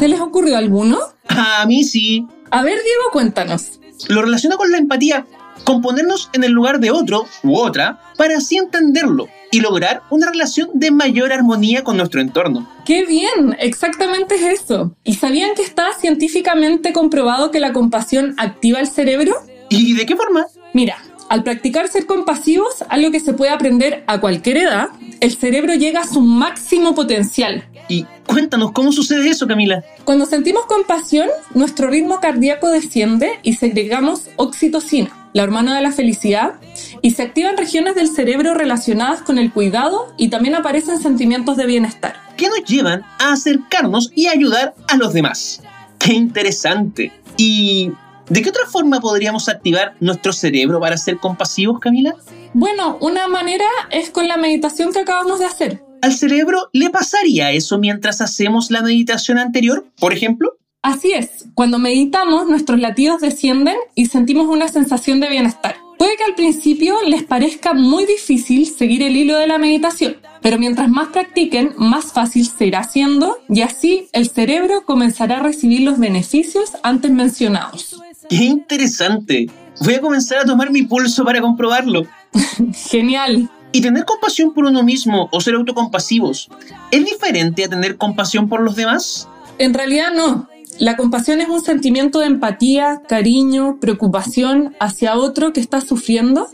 ¿Se 0.00 0.08
les 0.08 0.18
ocurrió 0.18 0.56
alguno? 0.56 0.98
A 1.28 1.66
mí 1.66 1.84
sí. 1.84 2.26
A 2.50 2.62
ver, 2.62 2.78
Diego, 2.82 3.02
cuéntanos. 3.12 3.80
Lo 4.08 4.22
relaciona 4.22 4.56
con 4.56 4.70
la 4.70 4.78
empatía, 4.78 5.26
con 5.64 5.82
ponernos 5.82 6.30
en 6.32 6.42
el 6.42 6.52
lugar 6.52 6.80
de 6.80 6.90
otro 6.90 7.26
u 7.42 7.58
otra 7.58 8.00
para 8.16 8.38
así 8.38 8.56
entenderlo 8.56 9.28
y 9.52 9.60
lograr 9.60 10.00
una 10.08 10.30
relación 10.30 10.70
de 10.72 10.90
mayor 10.90 11.34
armonía 11.34 11.84
con 11.84 11.98
nuestro 11.98 12.22
entorno. 12.22 12.66
¡Qué 12.86 13.04
bien! 13.04 13.54
Exactamente 13.58 14.36
es 14.36 14.62
eso. 14.62 14.96
¿Y 15.04 15.16
sabían 15.16 15.54
que 15.54 15.64
está 15.64 15.88
científicamente 16.00 16.94
comprobado 16.94 17.50
que 17.50 17.60
la 17.60 17.74
compasión 17.74 18.34
activa 18.38 18.80
el 18.80 18.86
cerebro? 18.86 19.34
¿Y 19.68 19.92
de 19.92 20.06
qué 20.06 20.16
forma? 20.16 20.46
Mira, 20.72 20.96
al 21.28 21.44
practicar 21.44 21.88
ser 21.88 22.06
compasivos, 22.06 22.84
algo 22.88 23.10
que 23.10 23.20
se 23.20 23.34
puede 23.34 23.52
aprender 23.52 24.02
a 24.06 24.18
cualquier 24.18 24.56
edad, 24.56 24.88
el 25.20 25.36
cerebro 25.36 25.74
llega 25.74 26.00
a 26.00 26.06
su 26.06 26.20
máximo 26.20 26.94
potencial. 26.94 27.64
Y 27.88 28.06
cuéntanos, 28.26 28.72
¿cómo 28.72 28.92
sucede 28.92 29.28
eso, 29.28 29.46
Camila? 29.46 29.84
Cuando 30.04 30.26
sentimos 30.26 30.66
compasión, 30.66 31.28
nuestro 31.54 31.88
ritmo 31.88 32.20
cardíaco 32.20 32.70
desciende 32.70 33.38
y 33.42 33.54
segregamos 33.54 34.28
oxitocina, 34.36 35.10
la 35.32 35.42
hormona 35.42 35.76
de 35.76 35.82
la 35.82 35.92
felicidad, 35.92 36.54
y 37.02 37.12
se 37.12 37.22
activan 37.22 37.56
regiones 37.56 37.94
del 37.94 38.08
cerebro 38.08 38.54
relacionadas 38.54 39.22
con 39.22 39.38
el 39.38 39.52
cuidado 39.52 40.12
y 40.16 40.28
también 40.28 40.54
aparecen 40.54 41.00
sentimientos 41.00 41.56
de 41.56 41.66
bienestar. 41.66 42.16
Que 42.36 42.48
nos 42.48 42.64
llevan 42.64 43.02
a 43.18 43.32
acercarnos 43.32 44.10
y 44.14 44.28
ayudar 44.28 44.74
a 44.88 44.96
los 44.96 45.12
demás. 45.12 45.62
¡Qué 45.98 46.14
interesante! 46.14 47.12
¿Y 47.36 47.92
de 48.30 48.42
qué 48.42 48.48
otra 48.48 48.66
forma 48.66 49.00
podríamos 49.00 49.48
activar 49.48 49.94
nuestro 50.00 50.32
cerebro 50.32 50.80
para 50.80 50.96
ser 50.96 51.18
compasivos, 51.18 51.80
Camila? 51.80 52.14
Bueno, 52.54 52.96
una 53.00 53.28
manera 53.28 53.66
es 53.90 54.10
con 54.10 54.28
la 54.28 54.36
meditación 54.36 54.92
que 54.92 55.00
acabamos 55.00 55.40
de 55.40 55.44
hacer. 55.44 55.82
¿Al 56.00 56.14
cerebro 56.14 56.70
le 56.72 56.88
pasaría 56.90 57.50
eso 57.50 57.78
mientras 57.78 58.20
hacemos 58.20 58.70
la 58.70 58.82
meditación 58.82 59.38
anterior, 59.38 59.84
por 59.98 60.14
ejemplo? 60.14 60.56
Así 60.82 61.12
es, 61.12 61.46
cuando 61.54 61.78
meditamos 61.78 62.48
nuestros 62.48 62.80
latidos 62.80 63.20
descienden 63.20 63.76
y 63.94 64.06
sentimos 64.06 64.46
una 64.46 64.68
sensación 64.68 65.20
de 65.20 65.28
bienestar. 65.28 65.76
Puede 65.98 66.16
que 66.16 66.24
al 66.24 66.34
principio 66.34 66.96
les 67.06 67.24
parezca 67.24 67.74
muy 67.74 68.06
difícil 68.06 68.66
seguir 68.66 69.02
el 69.02 69.14
hilo 69.14 69.36
de 69.36 69.46
la 69.46 69.58
meditación, 69.58 70.16
pero 70.40 70.58
mientras 70.58 70.88
más 70.88 71.08
practiquen, 71.08 71.74
más 71.76 72.14
fácil 72.14 72.46
se 72.46 72.64
irá 72.64 72.78
haciendo 72.78 73.36
y 73.50 73.60
así 73.60 74.08
el 74.12 74.30
cerebro 74.30 74.86
comenzará 74.86 75.36
a 75.36 75.42
recibir 75.42 75.82
los 75.82 75.98
beneficios 75.98 76.70
antes 76.82 77.10
mencionados. 77.10 78.00
¡Qué 78.30 78.44
interesante! 78.44 79.50
Voy 79.80 79.94
a 79.94 80.00
comenzar 80.00 80.38
a 80.38 80.44
tomar 80.44 80.70
mi 80.70 80.82
pulso 80.82 81.24
para 81.24 81.40
comprobarlo. 81.40 82.04
Genial. 82.72 83.50
Y 83.72 83.80
tener 83.80 84.04
compasión 84.04 84.54
por 84.54 84.66
uno 84.66 84.84
mismo 84.84 85.28
o 85.32 85.40
ser 85.40 85.54
autocompasivos, 85.56 86.48
¿es 86.92 87.04
diferente 87.04 87.64
a 87.64 87.68
tener 87.68 87.96
compasión 87.96 88.48
por 88.48 88.60
los 88.60 88.76
demás? 88.76 89.28
En 89.58 89.74
realidad 89.74 90.12
no. 90.14 90.48
La 90.78 90.96
compasión 90.96 91.40
es 91.40 91.48
un 91.48 91.64
sentimiento 91.64 92.20
de 92.20 92.26
empatía, 92.26 93.02
cariño, 93.08 93.78
preocupación 93.80 94.76
hacia 94.78 95.16
otro 95.16 95.52
que 95.52 95.60
está 95.60 95.80
sufriendo, 95.80 96.46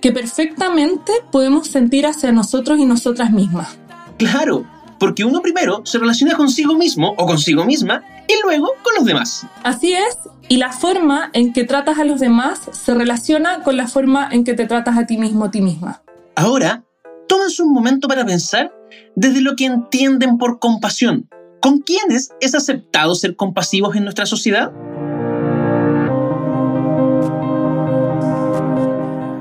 que 0.00 0.10
perfectamente 0.10 1.12
podemos 1.30 1.68
sentir 1.68 2.06
hacia 2.06 2.32
nosotros 2.32 2.80
y 2.80 2.86
nosotras 2.86 3.30
mismas. 3.30 3.78
Claro, 4.18 4.66
porque 4.98 5.24
uno 5.24 5.42
primero 5.42 5.82
se 5.84 5.98
relaciona 5.98 6.34
consigo 6.36 6.74
mismo 6.74 7.14
o 7.16 7.24
consigo 7.24 7.64
misma 7.64 8.02
y 8.30 8.42
luego 8.42 8.74
con 8.82 8.94
los 8.96 9.04
demás. 9.04 9.46
Así 9.64 9.92
es, 9.92 10.16
y 10.48 10.58
la 10.58 10.72
forma 10.72 11.30
en 11.32 11.52
que 11.52 11.64
tratas 11.64 11.98
a 11.98 12.04
los 12.04 12.20
demás 12.20 12.60
se 12.70 12.94
relaciona 12.94 13.62
con 13.62 13.76
la 13.76 13.88
forma 13.88 14.28
en 14.30 14.44
que 14.44 14.54
te 14.54 14.66
tratas 14.66 14.96
a 14.96 15.06
ti 15.06 15.18
mismo 15.18 15.42
o 15.42 15.46
a 15.46 15.50
ti 15.50 15.60
misma. 15.60 16.02
Ahora, 16.36 16.84
tómense 17.28 17.62
un 17.62 17.72
momento 17.72 18.06
para 18.06 18.24
pensar 18.24 18.72
desde 19.16 19.40
lo 19.40 19.56
que 19.56 19.64
entienden 19.64 20.38
por 20.38 20.60
compasión. 20.60 21.28
¿Con 21.60 21.80
quiénes 21.80 22.30
es 22.40 22.54
aceptado 22.54 23.14
ser 23.14 23.36
compasivos 23.36 23.96
en 23.96 24.04
nuestra 24.04 24.26
sociedad? 24.26 24.70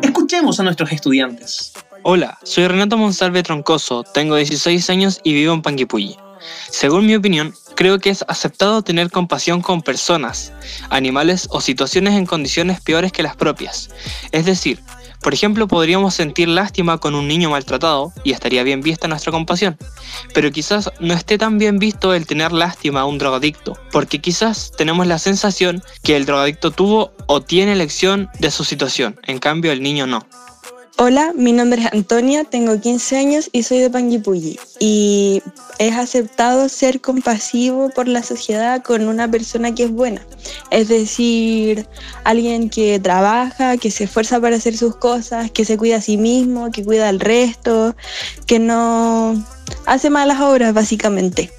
Escuchemos 0.01 0.59
a 0.59 0.63
nuestros 0.63 0.91
estudiantes. 0.91 1.73
Hola, 2.03 2.39
soy 2.43 2.67
Renato 2.67 2.97
Monsalve 2.97 3.43
Troncoso, 3.43 4.03
tengo 4.03 4.35
16 4.35 4.89
años 4.89 5.21
y 5.23 5.33
vivo 5.33 5.53
en 5.53 5.61
Panguipulli. 5.61 6.17
Según 6.69 7.05
mi 7.05 7.15
opinión, 7.15 7.53
creo 7.75 7.99
que 7.99 8.09
es 8.09 8.23
aceptado 8.27 8.81
tener 8.81 9.09
compasión 9.09 9.61
con 9.61 9.81
personas, 9.81 10.51
animales 10.89 11.47
o 11.51 11.61
situaciones 11.61 12.15
en 12.15 12.25
condiciones 12.25 12.81
peores 12.81 13.11
que 13.11 13.23
las 13.23 13.35
propias. 13.35 13.89
Es 14.31 14.45
decir, 14.45 14.79
Por 15.21 15.33
ejemplo, 15.33 15.67
podríamos 15.67 16.13
sentir 16.13 16.47
lástima 16.47 16.97
con 16.97 17.13
un 17.13 17.27
niño 17.27 17.49
maltratado 17.49 18.13
y 18.23 18.31
estaría 18.31 18.63
bien 18.63 18.81
vista 18.81 19.07
nuestra 19.07 19.31
compasión, 19.33 19.77
pero 20.33 20.51
quizás 20.51 20.91
no 21.01 21.13
esté 21.13 21.37
tan 21.37 21.57
bien 21.57 21.77
visto 21.77 22.13
el 22.13 22.25
tener 22.25 22.53
lástima 22.53 23.01
a 23.01 23.05
un 23.05 23.17
drogadicto, 23.17 23.77
porque 23.91 24.19
quizás 24.21 24.71
tenemos 24.77 25.07
la 25.07 25.19
sensación 25.19 25.83
que 26.03 26.15
el 26.15 26.25
drogadicto 26.25 26.71
tuvo 26.71 27.11
o 27.27 27.41
tiene 27.41 27.75
lección 27.75 28.29
de 28.39 28.49
su 28.49 28.63
situación, 28.63 29.19
en 29.27 29.39
cambio 29.39 29.73
el 29.73 29.83
niño 29.83 30.07
no. 30.07 30.25
Hola, 31.01 31.31
mi 31.33 31.53
nombre 31.53 31.81
es 31.81 31.93
Antonia, 31.93 32.43
tengo 32.43 32.77
15 32.77 33.15
años 33.15 33.49
y 33.53 33.63
soy 33.63 33.79
de 33.79 33.89
Panguipulli. 33.89 34.59
Y 34.81 35.41
es 35.77 35.95
aceptado 35.95 36.67
ser 36.67 36.99
compasivo 36.99 37.89
por 37.89 38.09
la 38.09 38.21
sociedad 38.21 38.83
con 38.83 39.07
una 39.07 39.31
persona 39.31 39.73
que 39.73 39.83
es 39.83 39.91
buena. 39.91 40.21
Es 40.71 40.89
decir, 40.89 41.87
alguien 42.25 42.69
que 42.69 42.99
trabaja, 42.99 43.77
que 43.77 43.91
se 43.91 44.03
esfuerza 44.03 44.41
para 44.41 44.57
hacer 44.57 44.75
sus 44.75 44.97
cosas, 44.97 45.49
que 45.51 45.63
se 45.63 45.77
cuida 45.77 45.95
a 45.95 46.01
sí 46.01 46.17
mismo, 46.17 46.69
que 46.69 46.83
cuida 46.83 47.07
al 47.07 47.21
resto, 47.21 47.95
que 48.45 48.59
no 48.59 49.41
hace 49.85 50.09
malas 50.09 50.41
obras 50.41 50.73
básicamente. 50.73 51.49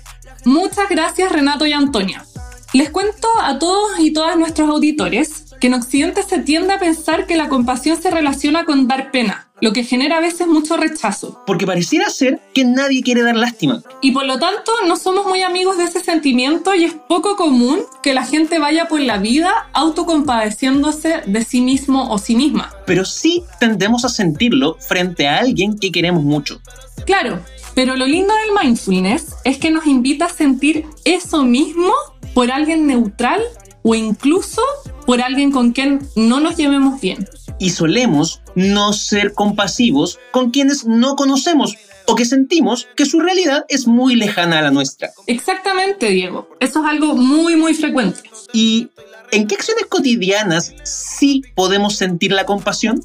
Muchas 0.44 0.86
gracias 0.90 1.32
Renato 1.32 1.64
y 1.64 1.72
Antonia. 1.72 2.26
Les 2.74 2.90
cuento 2.90 3.28
a 3.40 3.58
todos 3.58 4.00
y 4.00 4.12
todas 4.12 4.36
nuestros 4.36 4.68
auditores 4.68 5.49
que 5.60 5.66
en 5.66 5.74
Occidente 5.74 6.22
se 6.22 6.38
tiende 6.38 6.72
a 6.72 6.78
pensar 6.78 7.26
que 7.26 7.36
la 7.36 7.48
compasión 7.48 8.00
se 8.00 8.10
relaciona 8.10 8.64
con 8.64 8.88
dar 8.88 9.10
pena, 9.10 9.48
lo 9.60 9.72
que 9.74 9.84
genera 9.84 10.16
a 10.16 10.20
veces 10.20 10.46
mucho 10.46 10.78
rechazo. 10.78 11.42
Porque 11.46 11.66
pareciera 11.66 12.08
ser 12.08 12.40
que 12.54 12.64
nadie 12.64 13.02
quiere 13.02 13.22
dar 13.22 13.36
lástima. 13.36 13.82
Y 14.00 14.12
por 14.12 14.24
lo 14.24 14.38
tanto 14.38 14.72
no 14.86 14.96
somos 14.96 15.26
muy 15.26 15.42
amigos 15.42 15.76
de 15.76 15.84
ese 15.84 16.00
sentimiento 16.00 16.74
y 16.74 16.84
es 16.84 16.94
poco 16.94 17.36
común 17.36 17.80
que 18.02 18.14
la 18.14 18.24
gente 18.24 18.58
vaya 18.58 18.88
por 18.88 19.00
la 19.00 19.18
vida 19.18 19.52
autocompadeciéndose 19.74 21.22
de 21.26 21.44
sí 21.44 21.60
mismo 21.60 22.10
o 22.10 22.16
sí 22.16 22.34
misma. 22.34 22.72
Pero 22.86 23.04
sí 23.04 23.44
tendemos 23.60 24.06
a 24.06 24.08
sentirlo 24.08 24.78
frente 24.80 25.28
a 25.28 25.38
alguien 25.38 25.78
que 25.78 25.92
queremos 25.92 26.24
mucho. 26.24 26.60
Claro, 27.04 27.40
pero 27.74 27.96
lo 27.96 28.06
lindo 28.06 28.32
del 28.34 28.64
mindfulness 28.64 29.34
es 29.44 29.58
que 29.58 29.70
nos 29.70 29.86
invita 29.86 30.24
a 30.24 30.30
sentir 30.30 30.86
eso 31.04 31.42
mismo 31.44 31.92
por 32.34 32.50
alguien 32.50 32.86
neutral 32.86 33.42
o 33.82 33.94
incluso 33.94 34.62
por 35.06 35.20
alguien 35.20 35.50
con 35.50 35.72
quien 35.72 36.00
no 36.16 36.40
nos 36.40 36.56
llevemos 36.56 37.00
bien. 37.00 37.26
Y 37.58 37.70
solemos 37.70 38.42
no 38.54 38.92
ser 38.92 39.34
compasivos 39.34 40.18
con 40.30 40.50
quienes 40.50 40.86
no 40.86 41.16
conocemos 41.16 41.76
o 42.06 42.14
que 42.14 42.24
sentimos 42.24 42.88
que 42.96 43.06
su 43.06 43.20
realidad 43.20 43.64
es 43.68 43.86
muy 43.86 44.16
lejana 44.16 44.58
a 44.58 44.62
la 44.62 44.70
nuestra. 44.70 45.10
Exactamente, 45.26 46.10
Diego. 46.10 46.48
Eso 46.58 46.80
es 46.80 46.90
algo 46.90 47.14
muy, 47.14 47.56
muy 47.56 47.74
frecuente. 47.74 48.22
¿Y 48.52 48.88
en 49.30 49.46
qué 49.46 49.54
acciones 49.54 49.86
cotidianas 49.86 50.74
sí 50.82 51.42
podemos 51.54 51.96
sentir 51.96 52.32
la 52.32 52.46
compasión? 52.46 53.00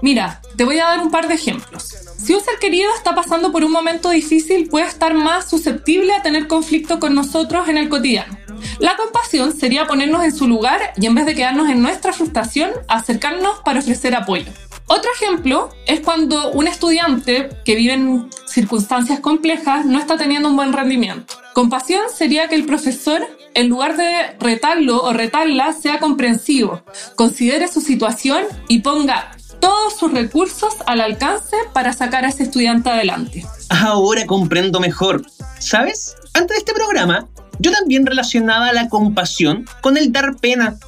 Mira, 0.00 0.40
te 0.56 0.64
voy 0.64 0.78
a 0.78 0.86
dar 0.86 1.00
un 1.00 1.10
par 1.10 1.28
de 1.28 1.34
ejemplos. 1.34 1.94
Si 2.16 2.34
un 2.34 2.40
ser 2.40 2.58
querido 2.58 2.88
está 2.94 3.14
pasando 3.14 3.52
por 3.52 3.64
un 3.64 3.72
momento 3.72 4.10
difícil, 4.10 4.68
puede 4.68 4.86
estar 4.86 5.14
más 5.14 5.48
susceptible 5.48 6.12
a 6.12 6.22
tener 6.22 6.46
conflicto 6.46 7.00
con 7.00 7.14
nosotros 7.14 7.68
en 7.68 7.78
el 7.78 7.88
cotidiano. 7.88 8.36
La 8.78 8.96
compasión 8.96 9.56
sería 9.56 9.86
ponernos 9.86 10.24
en 10.24 10.34
su 10.34 10.48
lugar 10.48 10.92
y 10.96 11.06
en 11.06 11.14
vez 11.14 11.26
de 11.26 11.34
quedarnos 11.34 11.68
en 11.68 11.82
nuestra 11.82 12.12
frustración, 12.12 12.70
acercarnos 12.88 13.60
para 13.64 13.80
ofrecer 13.80 14.14
apoyo. 14.14 14.52
Otro 14.86 15.10
ejemplo 15.14 15.68
es 15.86 16.00
cuando 16.00 16.52
un 16.52 16.66
estudiante 16.66 17.50
que 17.64 17.74
vive 17.74 17.92
en 17.92 18.30
circunstancias 18.46 19.20
complejas 19.20 19.84
no 19.84 19.98
está 19.98 20.16
teniendo 20.16 20.48
un 20.48 20.56
buen 20.56 20.72
rendimiento. 20.72 21.34
Compasión 21.52 22.02
sería 22.14 22.48
que 22.48 22.54
el 22.54 22.64
profesor, 22.64 23.20
en 23.54 23.68
lugar 23.68 23.96
de 23.96 24.36
retarlo 24.40 25.02
o 25.02 25.12
retarla, 25.12 25.72
sea 25.72 25.98
comprensivo, 25.98 26.82
considere 27.16 27.68
su 27.68 27.80
situación 27.80 28.44
y 28.68 28.78
ponga 28.78 29.36
todos 29.60 29.96
sus 29.98 30.12
recursos 30.12 30.74
al 30.86 31.00
alcance 31.00 31.56
para 31.72 31.92
sacar 31.92 32.24
a 32.24 32.28
ese 32.28 32.44
estudiante 32.44 32.90
adelante. 32.90 33.44
Ahora 33.68 34.26
comprendo 34.26 34.80
mejor. 34.80 35.22
¿Sabes? 35.58 36.16
Antes 36.34 36.56
de 36.56 36.58
este 36.58 36.74
programa, 36.74 37.28
yo 37.58 37.72
también 37.72 38.06
relacionaba 38.06 38.72
la 38.72 38.88
compasión 38.88 39.66
con 39.80 39.96
el 39.96 40.12
dar 40.12 40.36
pena 40.36 40.78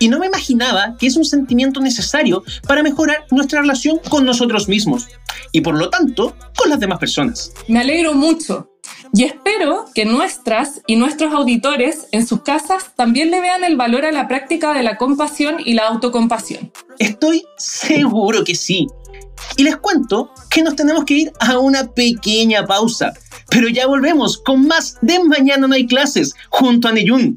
y 0.00 0.08
no 0.08 0.18
me 0.18 0.26
imaginaba 0.26 0.96
que 0.98 1.06
es 1.06 1.16
un 1.16 1.24
sentimiento 1.24 1.80
necesario 1.80 2.44
para 2.66 2.82
mejorar 2.82 3.26
nuestra 3.30 3.60
relación 3.60 3.98
con 4.08 4.24
nosotros 4.24 4.68
mismos 4.68 5.08
y 5.52 5.60
por 5.60 5.76
lo 5.76 5.90
tanto 5.90 6.36
con 6.56 6.70
las 6.70 6.80
demás 6.80 6.98
personas. 6.98 7.52
Me 7.68 7.80
alegro 7.80 8.14
mucho 8.14 8.70
y 9.12 9.24
espero 9.24 9.86
que 9.94 10.04
nuestras 10.04 10.82
y 10.86 10.96
nuestros 10.96 11.32
auditores 11.34 12.08
en 12.12 12.26
sus 12.26 12.42
casas 12.42 12.92
también 12.96 13.30
le 13.30 13.40
vean 13.40 13.64
el 13.64 13.76
valor 13.76 14.04
a 14.04 14.12
la 14.12 14.28
práctica 14.28 14.72
de 14.72 14.82
la 14.82 14.96
compasión 14.96 15.56
y 15.64 15.74
la 15.74 15.88
autocompasión. 15.88 16.72
Estoy 16.98 17.44
seguro 17.56 18.44
que 18.44 18.54
sí. 18.54 18.86
Y 19.56 19.62
les 19.62 19.76
cuento 19.76 20.32
que 20.50 20.62
nos 20.62 20.76
tenemos 20.76 21.04
que 21.04 21.14
ir 21.14 21.32
a 21.40 21.58
una 21.58 21.92
pequeña 21.92 22.66
pausa 22.66 23.14
pero 23.50 23.68
ya 23.68 23.86
volvemos 23.86 24.38
con 24.38 24.66
más 24.66 24.96
de 25.00 25.18
Mañana 25.24 25.66
no 25.66 25.74
hay 25.74 25.86
clases 25.86 26.34
junto 26.50 26.88
a 26.88 26.92
Neyun. 26.92 27.36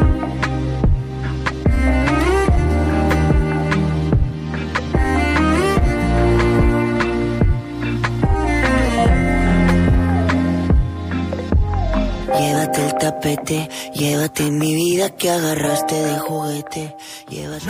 Tapete, 13.21 13.69
llévate 13.93 14.49
mi 14.49 14.73
vida 14.73 15.09
que 15.15 15.29
agarraste 15.29 15.95
de 15.95 16.19
juguete. 16.19 16.95
Llévate 17.29 17.65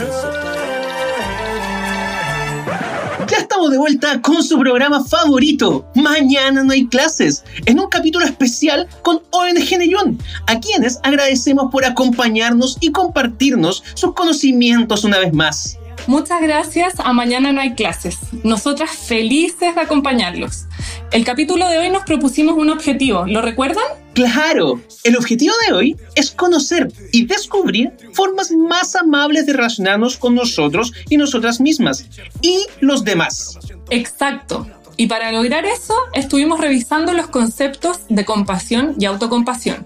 Ya 3.28 3.38
estamos 3.38 3.70
de 3.70 3.78
vuelta 3.78 4.20
con 4.22 4.42
su 4.42 4.58
programa 4.58 5.04
favorito, 5.04 5.86
Mañana 5.94 6.64
no 6.64 6.72
hay 6.72 6.86
clases, 6.86 7.44
en 7.66 7.80
un 7.80 7.88
capítulo 7.88 8.24
especial 8.24 8.88
con 9.02 9.22
ONG 9.30 9.78
Neyón, 9.78 10.18
a 10.46 10.58
quienes 10.58 10.98
agradecemos 11.02 11.70
por 11.70 11.84
acompañarnos 11.84 12.78
y 12.80 12.90
compartirnos 12.90 13.84
sus 13.94 14.14
conocimientos 14.14 15.04
una 15.04 15.18
vez 15.18 15.32
más. 15.32 15.78
Muchas 16.06 16.40
gracias 16.42 16.94
a 16.98 17.12
Mañana 17.12 17.52
no 17.52 17.60
hay 17.60 17.74
clases. 17.74 18.18
Nosotras 18.42 18.90
felices 18.90 19.74
de 19.74 19.80
acompañarlos. 19.80 20.64
El 21.12 21.24
capítulo 21.24 21.68
de 21.68 21.78
hoy 21.78 21.90
nos 21.90 22.04
propusimos 22.04 22.56
un 22.56 22.70
objetivo, 22.70 23.24
¿lo 23.26 23.40
recuerdan? 23.40 24.01
Claro, 24.14 24.80
el 25.04 25.16
objetivo 25.16 25.54
de 25.66 25.72
hoy 25.72 25.96
es 26.14 26.30
conocer 26.30 26.92
y 27.12 27.26
descubrir 27.26 27.92
formas 28.12 28.50
más 28.50 28.94
amables 28.94 29.46
de 29.46 29.54
relacionarnos 29.54 30.18
con 30.18 30.34
nosotros 30.34 30.92
y 31.08 31.16
nosotras 31.16 31.60
mismas 31.60 32.06
y 32.42 32.66
los 32.80 33.04
demás. 33.04 33.58
Exacto. 33.90 34.66
Y 34.98 35.06
para 35.06 35.32
lograr 35.32 35.64
eso, 35.64 35.94
estuvimos 36.12 36.60
revisando 36.60 37.12
los 37.14 37.26
conceptos 37.26 38.00
de 38.10 38.24
compasión 38.26 38.94
y 38.98 39.06
autocompasión, 39.06 39.84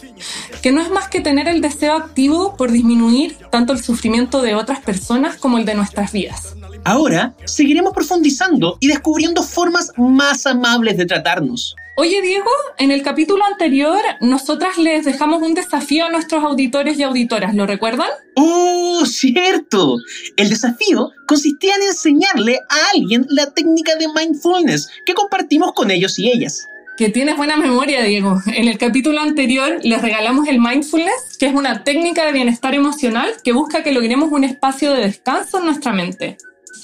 que 0.62 0.72
no 0.72 0.82
es 0.82 0.90
más 0.90 1.08
que 1.08 1.20
tener 1.20 1.46
el 1.46 1.60
deseo 1.60 1.94
activo 1.94 2.56
por 2.56 2.72
disminuir 2.72 3.36
tanto 3.50 3.72
el 3.72 3.82
sufrimiento 3.82 4.42
de 4.42 4.56
otras 4.56 4.80
personas 4.80 5.36
como 5.36 5.58
el 5.58 5.64
de 5.64 5.74
nuestras 5.74 6.10
vidas. 6.12 6.56
Ahora 6.84 7.34
seguiremos 7.44 7.92
profundizando 7.92 8.78
y 8.80 8.88
descubriendo 8.88 9.42
formas 9.42 9.92
más 9.96 10.46
amables 10.46 10.96
de 10.96 11.06
tratarnos. 11.06 11.76
Oye 11.98 12.20
Diego, 12.20 12.50
en 12.76 12.90
el 12.90 13.02
capítulo 13.02 13.42
anterior 13.46 13.98
nosotras 14.20 14.76
les 14.76 15.06
dejamos 15.06 15.42
un 15.42 15.54
desafío 15.54 16.04
a 16.04 16.10
nuestros 16.10 16.44
auditores 16.44 16.98
y 16.98 17.02
auditoras, 17.02 17.54
¿lo 17.54 17.66
recuerdan? 17.66 18.10
¡Oh, 18.34 19.06
cierto! 19.06 19.96
El 20.36 20.50
desafío 20.50 21.10
consistía 21.26 21.74
en 21.76 21.82
enseñarle 21.84 22.58
a 22.68 22.90
alguien 22.94 23.24
la 23.30 23.50
técnica 23.50 23.96
de 23.96 24.08
mindfulness 24.08 24.90
que 25.06 25.14
compartimos 25.14 25.72
con 25.72 25.90
ellos 25.90 26.18
y 26.18 26.30
ellas. 26.30 26.66
Que 26.98 27.08
tienes 27.08 27.38
buena 27.38 27.56
memoria, 27.56 28.02
Diego. 28.02 28.42
En 28.54 28.68
el 28.68 28.76
capítulo 28.76 29.18
anterior 29.22 29.78
les 29.82 30.02
regalamos 30.02 30.48
el 30.48 30.60
mindfulness, 30.60 31.38
que 31.38 31.46
es 31.46 31.54
una 31.54 31.82
técnica 31.82 32.26
de 32.26 32.32
bienestar 32.32 32.74
emocional 32.74 33.32
que 33.42 33.52
busca 33.52 33.82
que 33.82 33.92
logremos 33.92 34.30
un 34.32 34.44
espacio 34.44 34.92
de 34.92 35.00
descanso 35.00 35.60
en 35.60 35.64
nuestra 35.64 35.94
mente. 35.94 36.36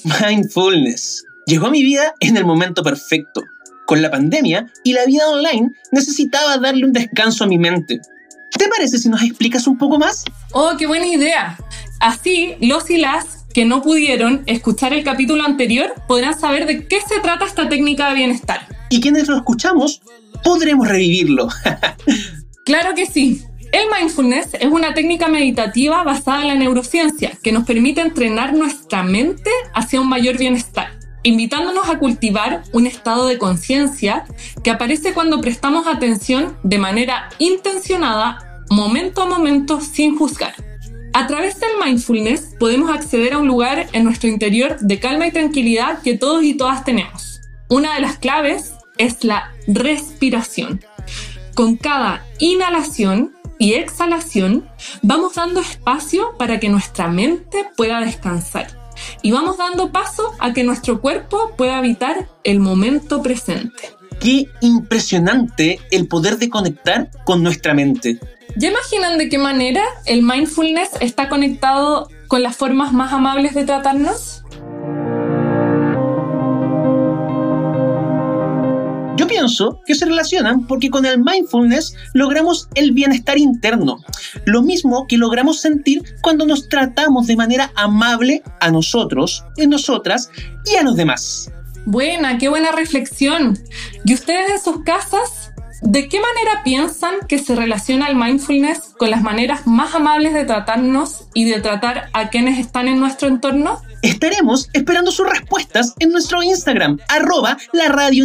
Mindfulness. 0.04 1.22
Llegó 1.44 1.66
a 1.66 1.70
mi 1.70 1.82
vida 1.82 2.14
en 2.20 2.38
el 2.38 2.46
momento 2.46 2.82
perfecto. 2.82 3.42
Con 3.92 4.00
la 4.00 4.10
pandemia 4.10 4.72
y 4.84 4.94
la 4.94 5.04
vida 5.04 5.28
online 5.28 5.72
necesitaba 5.90 6.56
darle 6.56 6.86
un 6.86 6.94
descanso 6.94 7.44
a 7.44 7.46
mi 7.46 7.58
mente. 7.58 8.00
¿Te 8.56 8.66
parece 8.66 8.96
si 8.96 9.10
nos 9.10 9.22
explicas 9.22 9.66
un 9.66 9.76
poco 9.76 9.98
más? 9.98 10.24
Oh, 10.52 10.72
qué 10.78 10.86
buena 10.86 11.06
idea. 11.06 11.58
Así, 12.00 12.54
los 12.58 12.88
y 12.88 12.96
las 12.96 13.44
que 13.52 13.66
no 13.66 13.82
pudieron 13.82 14.44
escuchar 14.46 14.94
el 14.94 15.04
capítulo 15.04 15.44
anterior 15.44 15.92
podrán 16.08 16.40
saber 16.40 16.64
de 16.64 16.86
qué 16.86 17.00
se 17.06 17.20
trata 17.20 17.44
esta 17.44 17.68
técnica 17.68 18.08
de 18.08 18.14
bienestar. 18.14 18.66
Y 18.88 19.02
quienes 19.02 19.28
lo 19.28 19.36
escuchamos 19.36 20.00
podremos 20.42 20.88
revivirlo. 20.88 21.48
claro 22.64 22.94
que 22.94 23.04
sí. 23.04 23.42
El 23.72 23.88
mindfulness 23.94 24.54
es 24.54 24.70
una 24.70 24.94
técnica 24.94 25.28
meditativa 25.28 26.02
basada 26.02 26.40
en 26.40 26.48
la 26.48 26.54
neurociencia 26.54 27.32
que 27.42 27.52
nos 27.52 27.64
permite 27.64 28.00
entrenar 28.00 28.54
nuestra 28.54 29.02
mente 29.02 29.50
hacia 29.74 30.00
un 30.00 30.08
mayor 30.08 30.38
bienestar, 30.38 30.98
invitándonos 31.22 31.88
a 31.88 31.98
cultivar 31.98 32.62
un 32.72 32.86
estado 32.86 33.26
de 33.26 33.38
conciencia 33.38 34.24
que 34.62 34.70
aparece 34.70 35.14
cuando 35.14 35.40
prestamos 35.40 35.86
atención 35.86 36.56
de 36.62 36.78
manera 36.78 37.28
intencionada, 37.38 38.64
momento 38.70 39.22
a 39.22 39.26
momento, 39.26 39.80
sin 39.80 40.16
juzgar. 40.16 40.54
A 41.14 41.26
través 41.26 41.60
del 41.60 41.70
mindfulness 41.84 42.56
podemos 42.58 42.90
acceder 42.90 43.34
a 43.34 43.38
un 43.38 43.46
lugar 43.46 43.86
en 43.92 44.04
nuestro 44.04 44.30
interior 44.30 44.78
de 44.80 44.98
calma 44.98 45.26
y 45.26 45.32
tranquilidad 45.32 46.00
que 46.00 46.16
todos 46.16 46.42
y 46.42 46.54
todas 46.54 46.84
tenemos. 46.84 47.40
Una 47.68 47.94
de 47.94 48.00
las 48.00 48.16
claves 48.16 48.72
es 48.96 49.22
la 49.22 49.52
respiración. 49.66 50.80
Con 51.54 51.76
cada 51.76 52.24
inhalación 52.38 53.34
y 53.58 53.74
exhalación, 53.74 54.68
vamos 55.02 55.34
dando 55.34 55.60
espacio 55.60 56.34
para 56.38 56.58
que 56.58 56.70
nuestra 56.70 57.08
mente 57.08 57.66
pueda 57.76 58.00
descansar. 58.00 58.81
Y 59.22 59.32
vamos 59.32 59.58
dando 59.58 59.90
paso 59.90 60.32
a 60.38 60.52
que 60.52 60.64
nuestro 60.64 61.00
cuerpo 61.00 61.52
pueda 61.56 61.78
habitar 61.78 62.28
el 62.44 62.60
momento 62.60 63.22
presente. 63.22 63.90
Qué 64.20 64.48
impresionante 64.60 65.80
el 65.90 66.06
poder 66.06 66.38
de 66.38 66.48
conectar 66.48 67.10
con 67.24 67.42
nuestra 67.42 67.74
mente. 67.74 68.18
¿Ya 68.56 68.70
imaginan 68.70 69.18
de 69.18 69.28
qué 69.28 69.38
manera 69.38 69.82
el 70.04 70.22
mindfulness 70.22 70.90
está 71.00 71.28
conectado 71.28 72.08
con 72.28 72.42
las 72.42 72.56
formas 72.56 72.92
más 72.92 73.12
amables 73.12 73.54
de 73.54 73.64
tratarnos? 73.64 74.41
Pienso 79.32 79.80
que 79.86 79.94
se 79.94 80.04
relacionan 80.04 80.66
porque 80.66 80.90
con 80.90 81.06
el 81.06 81.18
mindfulness 81.18 81.94
logramos 82.12 82.68
el 82.74 82.92
bienestar 82.92 83.38
interno, 83.38 83.98
lo 84.44 84.62
mismo 84.62 85.06
que 85.06 85.16
logramos 85.16 85.60
sentir 85.60 86.02
cuando 86.20 86.44
nos 86.44 86.68
tratamos 86.68 87.26
de 87.26 87.36
manera 87.36 87.72
amable 87.74 88.42
a 88.60 88.70
nosotros, 88.70 89.42
en 89.56 89.70
nosotras 89.70 90.30
y 90.70 90.76
a 90.76 90.82
los 90.82 90.96
demás. 90.96 91.50
Buena, 91.86 92.36
qué 92.36 92.48
buena 92.48 92.72
reflexión. 92.72 93.58
¿Y 94.04 94.12
ustedes 94.12 94.50
en 94.50 94.60
sus 94.60 94.84
casas, 94.84 95.52
de 95.80 96.08
qué 96.08 96.20
manera 96.20 96.62
piensan 96.62 97.14
que 97.26 97.38
se 97.38 97.56
relaciona 97.56 98.08
el 98.08 98.16
mindfulness 98.16 98.92
con 98.98 99.10
las 99.10 99.22
maneras 99.22 99.66
más 99.66 99.94
amables 99.94 100.34
de 100.34 100.44
tratarnos 100.44 101.24
y 101.32 101.46
de 101.46 101.60
tratar 101.60 102.10
a 102.12 102.28
quienes 102.28 102.58
están 102.58 102.86
en 102.86 103.00
nuestro 103.00 103.28
entorno? 103.28 103.80
Estaremos 104.02 104.68
esperando 104.74 105.10
sus 105.10 105.28
respuestas 105.28 105.94
en 106.00 106.10
nuestro 106.10 106.42
Instagram, 106.42 106.98
arroba 107.08 107.56
la 107.72 107.88
radio 107.88 108.24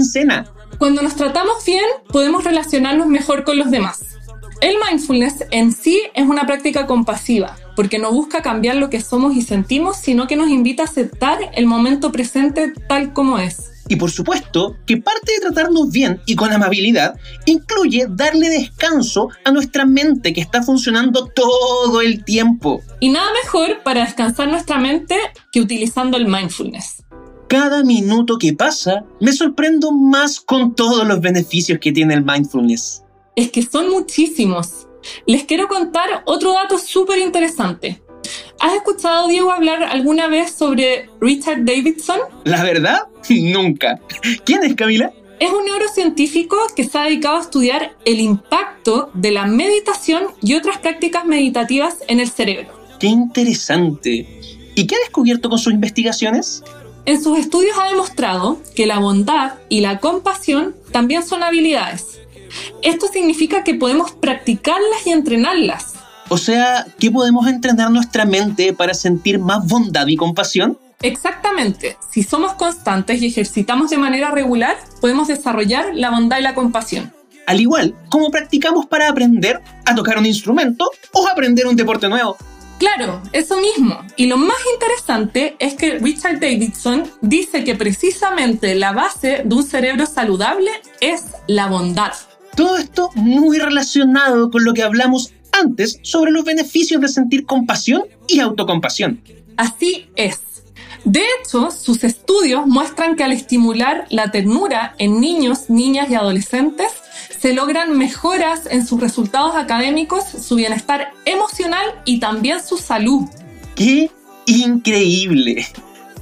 cuando 0.77 1.01
nos 1.01 1.15
tratamos 1.15 1.65
bien, 1.65 1.86
podemos 2.12 2.43
relacionarnos 2.43 3.08
mejor 3.08 3.43
con 3.43 3.58
los 3.58 3.71
demás. 3.71 4.17
El 4.62 4.75
mindfulness 4.77 5.45
en 5.51 5.71
sí 5.71 6.01
es 6.15 6.27
una 6.27 6.45
práctica 6.45 6.88
compasiva, 6.88 7.56
porque 7.75 7.99
no 7.99 8.12
busca 8.12 8.41
cambiar 8.41 8.75
lo 8.75 8.89
que 8.89 9.01
somos 9.01 9.36
y 9.36 9.41
sentimos, 9.41 9.97
sino 9.97 10.27
que 10.27 10.36
nos 10.36 10.49
invita 10.49 10.84
a 10.84 10.86
aceptar 10.86 11.38
el 11.53 11.67
momento 11.67 12.12
presente 12.12 12.73
tal 12.88 13.13
como 13.13 13.38
es. 13.38 13.71
Y 13.89 13.95
por 13.95 14.12
supuesto 14.12 14.75
que 14.86 14.97
parte 14.97 15.32
de 15.34 15.39
tratarnos 15.41 15.91
bien 15.91 16.21
y 16.25 16.36
con 16.36 16.51
amabilidad 16.51 17.15
incluye 17.45 18.08
darle 18.10 18.49
descanso 18.49 19.30
a 19.45 19.51
nuestra 19.51 19.86
mente 19.86 20.34
que 20.34 20.41
está 20.41 20.62
funcionando 20.62 21.27
todo 21.27 22.01
el 22.01 22.23
tiempo. 22.23 22.82
Y 22.99 23.10
nada 23.10 23.32
mejor 23.43 23.84
para 23.84 24.03
descansar 24.03 24.49
nuestra 24.49 24.77
mente 24.77 25.15
que 25.51 25.62
utilizando 25.62 26.17
el 26.17 26.27
mindfulness 26.27 27.03
cada 27.47 27.83
minuto 27.83 28.38
que 28.38 28.53
pasa 28.53 29.05
me 29.19 29.31
sorprendo 29.31 29.91
más 29.91 30.39
con 30.39 30.75
todos 30.75 31.07
los 31.07 31.21
beneficios 31.21 31.79
que 31.79 31.91
tiene 31.91 32.13
el 32.13 32.23
mindfulness. 32.23 33.03
Es 33.36 33.51
que 33.51 33.62
son 33.62 33.89
muchísimos. 33.89 34.88
Les 35.25 35.43
quiero 35.43 35.67
contar 35.67 36.23
otro 36.25 36.53
dato 36.53 36.77
súper 36.77 37.19
interesante. 37.19 38.01
¿Has 38.60 38.73
escuchado, 38.73 39.27
Diego, 39.27 39.51
hablar 39.51 39.83
alguna 39.83 40.27
vez 40.27 40.51
sobre 40.51 41.10
Richard 41.21 41.63
Davidson? 41.63 42.19
La 42.43 42.63
verdad, 42.63 42.99
nunca. 43.29 43.99
¿Quién 44.43 44.63
es 44.63 44.75
Camila? 44.75 45.13
Es 45.39 45.51
un 45.51 45.65
neurocientífico 45.65 46.57
que 46.75 46.83
se 46.83 46.97
ha 46.97 47.03
dedicado 47.03 47.38
a 47.38 47.41
estudiar 47.41 47.95
el 48.05 48.19
impacto 48.19 49.12
de 49.13 49.31
la 49.31 49.45
meditación 49.45 50.23
y 50.41 50.55
otras 50.55 50.79
prácticas 50.79 51.25
meditativas 51.25 51.97
en 52.07 52.19
el 52.19 52.29
cerebro. 52.29 52.69
¡Qué 52.99 53.07
interesante! 53.07 54.38
¿Y 54.73 54.86
qué 54.88 54.95
ha 54.95 54.99
descubierto 54.99 55.49
con 55.49 55.60
sus 55.60 55.73
investigaciones? 55.73 56.63
En 57.08 57.24
sus 57.24 57.39
estudios 57.39 57.78
ha 57.80 57.88
demostrado 57.88 58.62
que 58.76 58.86
la 58.86 59.00
bondad 59.00 59.54
y 59.70 59.80
la 59.80 60.02
compasión 60.02 60.76
también 60.91 61.26
son 61.26 61.41
habilidades. 61.41 62.20
Esto 62.82 63.08
significa 63.08 63.63
que 63.63 63.76
podemos 63.76 64.12
practicarlas 64.12 65.06
y 65.08 65.12
entrenarlas. 65.12 65.93
O 66.28 66.38
sea, 66.38 66.86
¿qué 67.00 67.10
podemos 67.10 67.48
entrenar 67.48 67.91
nuestra 67.91 68.26
mente 68.26 68.74
para 68.74 68.93
sentir 68.93 69.39
más 69.39 69.65
bondad 69.65 70.06
y 70.08 70.17
compasión? 70.17 70.78
Exactamente. 71.02 71.96
Si 72.12 72.24
somos 72.24 72.56
constantes 72.56 73.22
y 73.22 73.28
ejercitamos 73.28 73.89
de 73.89 73.98
manera 73.98 74.32
regular, 74.32 74.76
podemos 75.00 75.30
desarrollar 75.30 75.86
la 75.93 76.10
bondad 76.10 76.39
y 76.39 76.41
la 76.41 76.56
compasión. 76.56 77.13
Al 77.46 77.62
igual 77.62 77.96
como 78.10 78.32
practicamos 78.32 78.86
para 78.86 79.08
aprender 79.08 79.62
a 79.86 79.96
tocar 79.96 80.17
un 80.17 80.26
instrumento 80.26 80.91
o 81.13 81.26
aprender 81.30 81.67
un 81.67 81.78
deporte 81.78 82.10
nuevo. 82.10 82.36
Claro, 82.78 83.22
eso 83.34 83.60
mismo. 83.60 84.00
Y 84.18 84.28
lo 84.28 84.38
más 84.38 84.58
interesante 84.74 85.56
es 85.60 85.74
que 85.74 85.98
Richard 85.98 86.40
Davidson 86.40 87.04
dice 87.22 87.63
que 87.63 87.76
precisamente 87.76 88.76
la 88.76 88.92
base 88.92 89.42
de 89.44 89.56
un 89.56 89.63
cerebro 89.63 90.06
saludable 90.06 90.70
es 91.02 91.26
la 91.48 91.68
bondad. 91.68 92.13
Todo 92.56 92.78
esto 92.78 93.10
muy 93.16 93.60
relacionado 93.60 94.52
con 94.52 94.63
lo 94.63 94.74
que 94.74 94.84
hablamos 94.84 95.34
antes 95.52 96.00
sobre 96.04 96.32
los 96.32 96.44
beneficios 96.44 97.02
de 97.02 97.08
sentir 97.08 97.46
compasión 97.46 98.04
y 98.28 98.40
autocompasión. 98.40 99.22
Así 99.58 100.10
es. 100.16 100.46
De 101.08 101.24
hecho, 101.39 101.72
sus 101.72 102.04
estudios 102.04 102.67
muestran 102.67 103.15
que 103.15 103.24
al 103.24 103.32
estimular 103.32 104.06
la 104.10 104.30
ternura 104.30 104.93
en 104.98 105.22
niños, 105.22 105.70
niñas 105.70 106.10
y 106.10 106.15
adolescentes, 106.15 106.89
se 107.39 107.54
logran 107.54 107.98
mejoras 107.98 108.63
en 108.70 108.86
sus 108.86 109.00
resultados 109.00 109.56
académicos, 109.56 110.26
su 110.26 110.56
bienestar 110.56 111.13
emocional 111.24 111.86
y 112.04 112.20
también 112.20 112.62
su 112.62 112.78
salud. 112.78 113.24
¡Qué 113.76 114.12
increíble! 114.48 115.65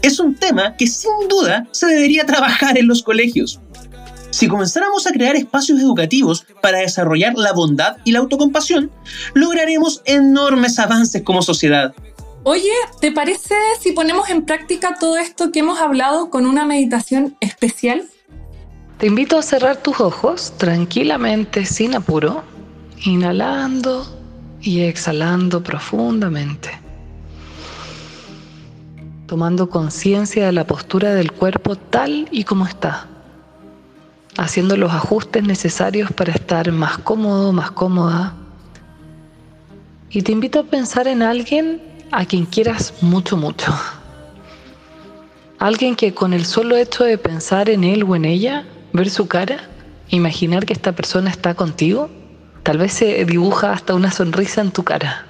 Es 0.04 0.20
un 0.20 0.36
tema 0.36 0.76
que 0.78 0.86
sin 0.86 1.28
duda 1.28 1.66
se 1.72 1.88
debería 1.88 2.28
trabajar 2.28 2.78
en 2.78 2.88
los 2.88 3.02
colegios. 3.02 3.60
Si 4.30 4.48
comenzáramos 4.48 5.08
a 5.08 5.14
crear 5.14 5.36
espacios 5.36 5.80
educativos 5.80 6.46
para 6.62 6.78
desarrollar 6.78 7.34
la 7.34 7.54
bondad 7.54 7.98
y 8.04 8.12
la 8.12 8.20
autocompasión, 8.20 8.92
lograremos 9.34 10.04
enormes 10.06 10.78
avances 10.78 11.24
como 11.24 11.42
sociedad. 11.42 11.96
Oye, 12.48 12.70
¿te 13.02 13.12
parece 13.12 13.56
si 13.82 13.92
ponemos 13.92 14.30
en 14.30 14.46
práctica 14.46 14.98
todo 15.00 15.18
esto 15.18 15.52
que 15.52 15.62
hemos 15.62 15.80
hablado 15.80 16.30
con 16.30 16.46
una 16.46 16.64
meditación 16.64 17.36
especial? 17.40 18.04
Te 19.00 19.08
invito 19.08 19.40
a 19.40 19.42
cerrar 19.42 19.78
tus 19.78 20.00
ojos 20.00 20.54
tranquilamente, 20.56 21.66
sin 21.66 21.96
apuro, 21.96 22.44
inhalando 23.04 24.06
y 24.62 24.82
exhalando 24.82 25.64
profundamente, 25.64 26.70
tomando 29.26 29.68
conciencia 29.68 30.46
de 30.46 30.52
la 30.52 30.68
postura 30.68 31.16
del 31.16 31.32
cuerpo 31.32 31.76
tal 31.76 32.28
y 32.30 32.44
como 32.44 32.68
está, 32.68 33.08
haciendo 34.38 34.78
los 34.78 34.94
ajustes 34.94 35.42
necesarios 35.42 36.12
para 36.12 36.34
estar 36.34 36.72
más 36.72 37.00
cómodo, 37.00 37.52
más 37.54 37.72
cómoda. 37.72 38.36
Y 40.12 40.22
te 40.22 40.32
invito 40.32 40.60
a 40.60 40.64
pensar 40.64 41.08
en 41.08 41.24
alguien 41.24 41.95
a 42.12 42.26
quien 42.26 42.46
quieras 42.46 42.94
mucho, 43.02 43.38
mucho. 43.38 43.74
Alguien 45.60 45.96
que 45.96 46.14
con 46.14 46.34
el 46.34 46.46
solo 46.46 46.76
hecho 46.76 47.04
de 47.04 47.18
pensar 47.18 47.70
en 47.70 47.84
él 47.84 48.04
o 48.04 48.16
en 48.16 48.26
ella, 48.26 48.66
ver 48.94 49.10
su 49.10 49.28
cara, 49.28 49.70
imaginar 50.10 50.66
que 50.66 50.74
esta 50.74 50.92
persona 50.92 51.30
está 51.30 51.56
contigo, 51.56 52.10
tal 52.64 52.78
vez 52.78 52.94
se 52.94 53.26
dibuja 53.26 53.72
hasta 53.72 53.96
una 53.96 54.12
sonrisa 54.12 54.62
en 54.62 54.72
tu 54.72 54.84
cara. 54.84 55.26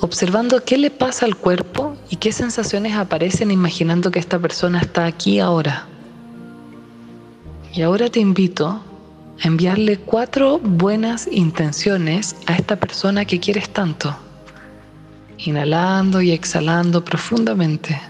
Observando 0.00 0.64
qué 0.64 0.78
le 0.78 0.90
pasa 0.90 1.26
al 1.26 1.36
cuerpo 1.36 1.96
y 2.10 2.16
qué 2.16 2.32
sensaciones 2.32 2.94
aparecen 2.94 3.50
imaginando 3.50 4.10
que 4.10 4.18
esta 4.18 4.38
persona 4.38 4.80
está 4.80 5.06
aquí 5.06 5.38
ahora. 5.38 5.86
Y 7.72 7.82
ahora 7.82 8.08
te 8.08 8.20
invito 8.20 8.68
a 8.68 9.46
enviarle 9.46 9.98
cuatro 9.98 10.58
buenas 10.58 11.28
intenciones 11.30 12.36
a 12.46 12.54
esta 12.54 12.76
persona 12.76 13.24
que 13.24 13.40
quieres 13.40 13.68
tanto. 13.70 14.14
Inhalando 15.44 16.22
y 16.22 16.30
exhalando 16.30 17.04
profundamente. 17.04 18.00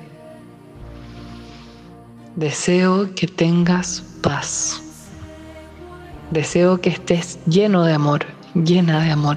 Deseo 2.36 3.14
que 3.14 3.26
tengas 3.26 4.02
paz. 4.22 4.82
Deseo 6.30 6.78
que 6.78 6.90
estés 6.90 7.38
lleno 7.46 7.84
de 7.84 7.94
amor, 7.94 8.26
llena 8.54 9.02
de 9.02 9.10
amor. 9.10 9.36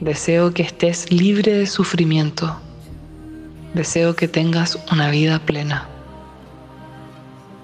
Deseo 0.00 0.54
que 0.54 0.62
estés 0.62 1.12
libre 1.12 1.52
de 1.52 1.66
sufrimiento. 1.66 2.56
Deseo 3.74 4.16
que 4.16 4.28
tengas 4.28 4.78
una 4.90 5.10
vida 5.10 5.38
plena. 5.40 5.88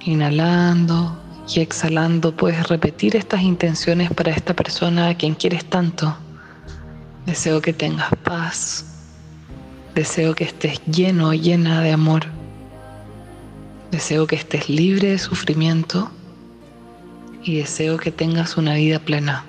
Inhalando 0.01 1.19
y 1.49 1.61
exhalando 1.61 2.37
puedes 2.37 2.69
repetir 2.69 3.17
estas 3.17 3.41
intenciones 3.41 4.11
para 4.11 4.33
esta 4.33 4.55
persona 4.55 5.09
a 5.09 5.15
quien 5.17 5.35
quieres 5.35 5.65
tanto. 5.65 6.15
Deseo 7.29 7.61
que 7.61 7.75
tengas 7.75 8.09
paz. 8.25 8.87
Deseo 9.95 10.35
que 10.35 10.45
estés 10.45 10.81
lleno, 10.87 11.35
llena 11.35 11.83
de 11.83 11.93
amor. 11.93 12.23
Deseo 13.91 14.27
que 14.27 14.37
estés 14.37 14.71
libre 14.71 15.11
de 15.11 15.19
sufrimiento 15.19 16.11
y 17.45 17.59
deseo 17.59 17.99
que 17.99 18.11
tengas 18.11 18.57
una 18.57 18.77
vida 18.77 18.99
plena. 18.99 19.45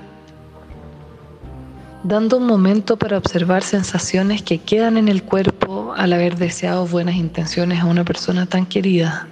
Dando 2.04 2.36
un 2.36 2.48
momento 2.48 2.98
para 2.98 3.18
observar 3.18 3.64
sensaciones 3.64 4.42
que 4.42 4.58
quedan 4.58 4.98
en 4.98 5.08
el 5.08 5.24
cuerpo 5.24 5.94
al 5.96 6.12
haber 6.12 6.36
deseado 6.36 6.86
buenas 6.86 7.16
intenciones 7.16 7.80
a 7.80 7.86
una 7.86 8.04
persona 8.04 8.46
tan 8.46 8.66
querida. 8.66 9.26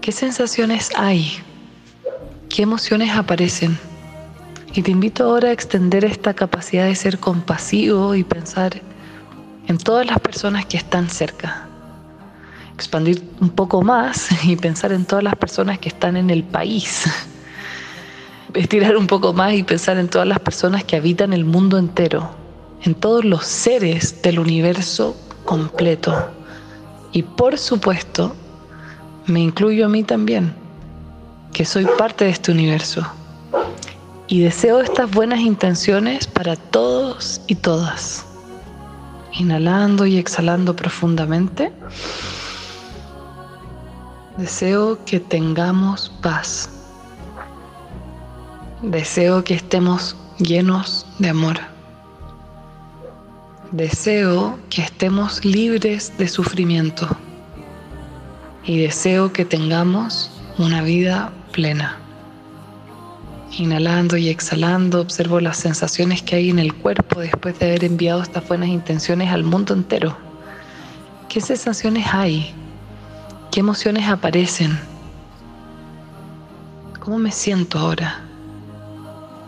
¿Qué 0.00 0.10
sensaciones 0.10 0.90
hay? 0.96 1.30
¿Qué 2.48 2.62
emociones 2.62 3.12
aparecen? 3.12 3.78
Y 4.74 4.82
te 4.82 4.90
invito 4.90 5.24
ahora 5.24 5.48
a 5.48 5.52
extender 5.52 6.04
esta 6.04 6.34
capacidad 6.34 6.86
de 6.86 6.94
ser 6.94 7.18
compasivo 7.18 8.14
y 8.14 8.24
pensar 8.24 8.82
en 9.66 9.78
todas 9.78 10.06
las 10.06 10.18
personas 10.18 10.66
que 10.66 10.76
están 10.76 11.08
cerca 11.08 11.68
expandir 12.74 13.22
un 13.40 13.50
poco 13.50 13.82
más 13.82 14.28
y 14.44 14.56
pensar 14.56 14.92
en 14.92 15.04
todas 15.04 15.24
las 15.24 15.36
personas 15.36 15.78
que 15.78 15.88
están 15.88 16.16
en 16.16 16.30
el 16.30 16.42
país. 16.42 17.04
Estirar 18.54 18.96
un 18.96 19.06
poco 19.06 19.32
más 19.32 19.54
y 19.54 19.62
pensar 19.62 19.98
en 19.98 20.08
todas 20.08 20.28
las 20.28 20.38
personas 20.38 20.84
que 20.84 20.96
habitan 20.96 21.32
el 21.32 21.44
mundo 21.44 21.76
entero, 21.76 22.30
en 22.82 22.94
todos 22.94 23.24
los 23.24 23.44
seres 23.44 24.22
del 24.22 24.38
universo 24.38 25.16
completo. 25.44 26.30
Y 27.10 27.24
por 27.24 27.58
supuesto, 27.58 28.34
me 29.26 29.40
incluyo 29.40 29.86
a 29.86 29.88
mí 29.88 30.04
también, 30.04 30.54
que 31.52 31.64
soy 31.64 31.86
parte 31.98 32.26
de 32.26 32.30
este 32.30 32.52
universo. 32.52 33.04
Y 34.26 34.40
deseo 34.40 34.80
estas 34.80 35.10
buenas 35.10 35.40
intenciones 35.40 36.26
para 36.26 36.56
todos 36.56 37.42
y 37.46 37.56
todas. 37.56 38.24
Inhalando 39.32 40.06
y 40.06 40.16
exhalando 40.16 40.74
profundamente. 40.74 41.70
Deseo 44.38 45.04
que 45.04 45.20
tengamos 45.20 46.10
paz. 46.22 46.70
Deseo 48.80 49.44
que 49.44 49.54
estemos 49.54 50.16
llenos 50.38 51.06
de 51.18 51.28
amor. 51.28 51.58
Deseo 53.72 54.58
que 54.70 54.82
estemos 54.82 55.44
libres 55.44 56.16
de 56.16 56.28
sufrimiento. 56.28 57.08
Y 58.64 58.78
deseo 58.78 59.32
que 59.32 59.44
tengamos 59.44 60.30
una 60.56 60.80
vida 60.80 61.30
plena. 61.52 62.03
Inhalando 63.56 64.16
y 64.16 64.30
exhalando, 64.30 65.00
observo 65.00 65.38
las 65.38 65.58
sensaciones 65.58 66.22
que 66.22 66.34
hay 66.34 66.50
en 66.50 66.58
el 66.58 66.74
cuerpo 66.74 67.20
después 67.20 67.56
de 67.58 67.66
haber 67.66 67.84
enviado 67.84 68.20
estas 68.20 68.48
buenas 68.48 68.68
intenciones 68.68 69.30
al 69.30 69.44
mundo 69.44 69.74
entero. 69.74 70.16
¿Qué 71.28 71.40
sensaciones 71.40 72.04
hay? 72.12 72.52
¿Qué 73.52 73.60
emociones 73.60 74.08
aparecen? 74.08 74.76
¿Cómo 76.98 77.18
me 77.18 77.30
siento 77.30 77.78
ahora? 77.78 78.24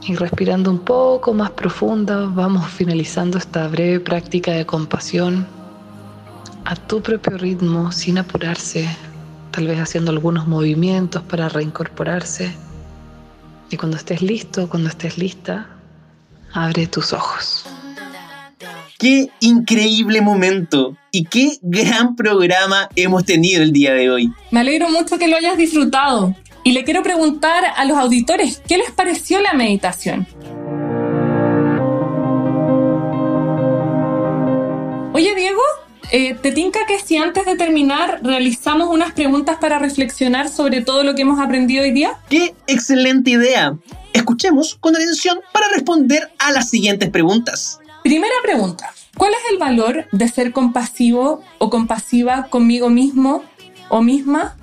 Y 0.07 0.15
respirando 0.15 0.71
un 0.71 0.79
poco 0.79 1.35
más 1.35 1.51
profunda, 1.51 2.27
vamos 2.27 2.69
finalizando 2.71 3.39
esta 3.39 3.67
breve 3.67 3.99
práctica 3.99 4.53
de 4.53 4.65
compasión 4.65 5.49
a 6.65 6.77
tu 6.77 7.03
propio 7.03 7.39
ritmo, 7.39 7.91
sin 7.91 8.19
apurarse, 8.19 8.89
tal 9.51 9.67
vez 9.67 9.81
haciendo 9.81 10.13
algunos 10.13 10.47
movimientos 10.47 11.23
para 11.23 11.49
reincorporarse. 11.49 12.66
Y 13.71 13.77
cuando 13.77 13.97
estés 13.97 14.23
listo, 14.23 14.69
cuando 14.69 14.89
estés 14.89 15.19
lista, 15.19 15.69
abre 16.53 16.87
tus 16.87 17.13
ojos. 17.13 17.65
Qué 18.99 19.29
increíble 19.41 20.23
momento 20.23 20.97
y 21.11 21.25
qué 21.25 21.59
gran 21.61 22.17
programa 22.17 22.89
hemos 22.97 23.25
tenido 23.25 23.63
el 23.63 23.73
día 23.73 23.93
de 23.93 24.11
hoy. 24.11 24.33
Me 24.51 24.61
alegro 24.61 24.89
mucho 24.89 25.19
que 25.19 25.29
lo 25.29 25.37
hayas 25.37 25.59
disfrutado. 25.59 26.35
Y 26.65 26.73
le 26.73 26.83
quiero 26.83 27.03
preguntar 27.03 27.65
a 27.77 27.85
los 27.85 27.97
auditores, 27.97 28.61
¿qué 28.67 28.79
les 28.79 28.91
pareció 28.91 29.41
la 29.41 29.53
meditación? 29.53 30.27
Eh, 36.17 36.35
¿te 36.41 36.51
tinca 36.51 36.87
que 36.87 36.99
si 36.99 37.19
antes 37.19 37.45
de 37.45 37.57
terminar 37.57 38.21
realizamos 38.23 38.89
unas 38.89 39.13
preguntas 39.13 39.59
para 39.61 39.79
reflexionar 39.79 40.49
sobre 40.49 40.81
todo 40.81 41.03
lo 41.03 41.15
que 41.15 41.21
hemos 41.23 41.39
aprendido 41.39 41.83
hoy 41.83 41.91
día? 41.91 42.19
¡Qué 42.31 42.55
excelente 42.67 43.33
idea! 43.33 43.77
Escuchemos 44.15 44.77
con 44.81 44.97
atención 44.97 45.41
para 45.53 45.69
responder 45.75 46.31
a 46.39 46.53
las 46.53 46.71
siguientes 46.71 47.11
preguntas. 47.11 47.81
Primera 48.03 48.35
pregunta. 48.43 48.95
¿Cuál 49.19 49.33
es 49.33 49.41
el 49.53 49.59
valor 49.59 50.07
de 50.11 50.27
ser 50.29 50.53
compasivo 50.53 51.43
o 51.59 51.69
compasiva 51.69 52.45
conmigo 52.45 52.89
mismo 52.89 53.43
o 53.91 54.01
misma? 54.01 54.57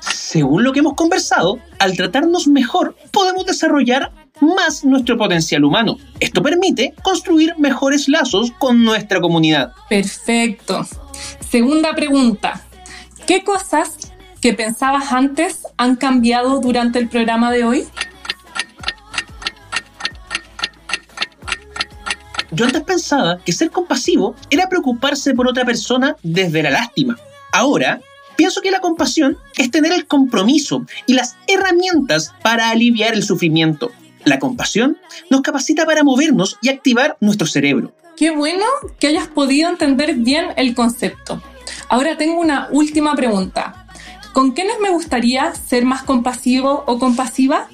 Según 0.00 0.64
lo 0.64 0.72
que 0.72 0.80
hemos 0.80 0.94
conversado, 0.94 1.60
al 1.78 1.96
tratarnos 1.96 2.48
mejor 2.48 2.96
podemos 3.12 3.46
desarrollar 3.46 4.10
más 4.40 4.84
nuestro 4.84 5.16
potencial 5.16 5.64
humano. 5.64 5.98
Esto 6.20 6.42
permite 6.42 6.94
construir 7.02 7.54
mejores 7.56 8.08
lazos 8.08 8.52
con 8.58 8.84
nuestra 8.84 9.20
comunidad. 9.20 9.72
Perfecto. 9.88 10.86
Segunda 11.40 11.94
pregunta. 11.94 12.62
¿Qué 13.26 13.42
cosas 13.42 13.96
que 14.40 14.52
pensabas 14.52 15.12
antes 15.12 15.66
han 15.78 15.96
cambiado 15.96 16.60
durante 16.60 16.98
el 16.98 17.08
programa 17.08 17.50
de 17.50 17.64
hoy? 17.64 17.86
Yo 22.52 22.66
antes 22.66 22.82
pensaba 22.82 23.38
que 23.38 23.52
ser 23.52 23.70
compasivo 23.70 24.34
era 24.50 24.68
preocuparse 24.68 25.34
por 25.34 25.48
otra 25.48 25.64
persona 25.64 26.16
desde 26.22 26.62
la 26.62 26.70
lástima. 26.70 27.16
Ahora, 27.52 28.00
pienso 28.36 28.60
que 28.60 28.70
la 28.70 28.80
compasión 28.80 29.38
es 29.56 29.70
tener 29.70 29.92
el 29.92 30.06
compromiso 30.06 30.84
y 31.06 31.14
las 31.14 31.36
herramientas 31.46 32.34
para 32.42 32.70
aliviar 32.70 33.14
el 33.14 33.22
sufrimiento. 33.22 33.92
La 34.24 34.38
compasión 34.38 34.98
nos 35.30 35.40
capacita 35.40 35.86
para 35.86 36.04
movernos 36.04 36.58
y 36.62 36.68
activar 36.68 37.16
nuestro 37.20 37.46
cerebro. 37.46 37.92
Qué 38.16 38.30
bueno 38.30 38.64
que 38.98 39.06
hayas 39.06 39.28
podido 39.28 39.70
entender 39.70 40.14
bien 40.14 40.48
el 40.56 40.74
concepto. 40.74 41.42
Ahora 41.88 42.16
tengo 42.16 42.40
una 42.40 42.68
última 42.70 43.14
pregunta. 43.14 43.86
¿Con 44.32 44.52
quiénes 44.52 44.78
me 44.80 44.90
gustaría 44.90 45.54
ser 45.54 45.84
más 45.84 46.02
compasivo 46.02 46.84
o 46.86 46.98
compasiva? 46.98 47.68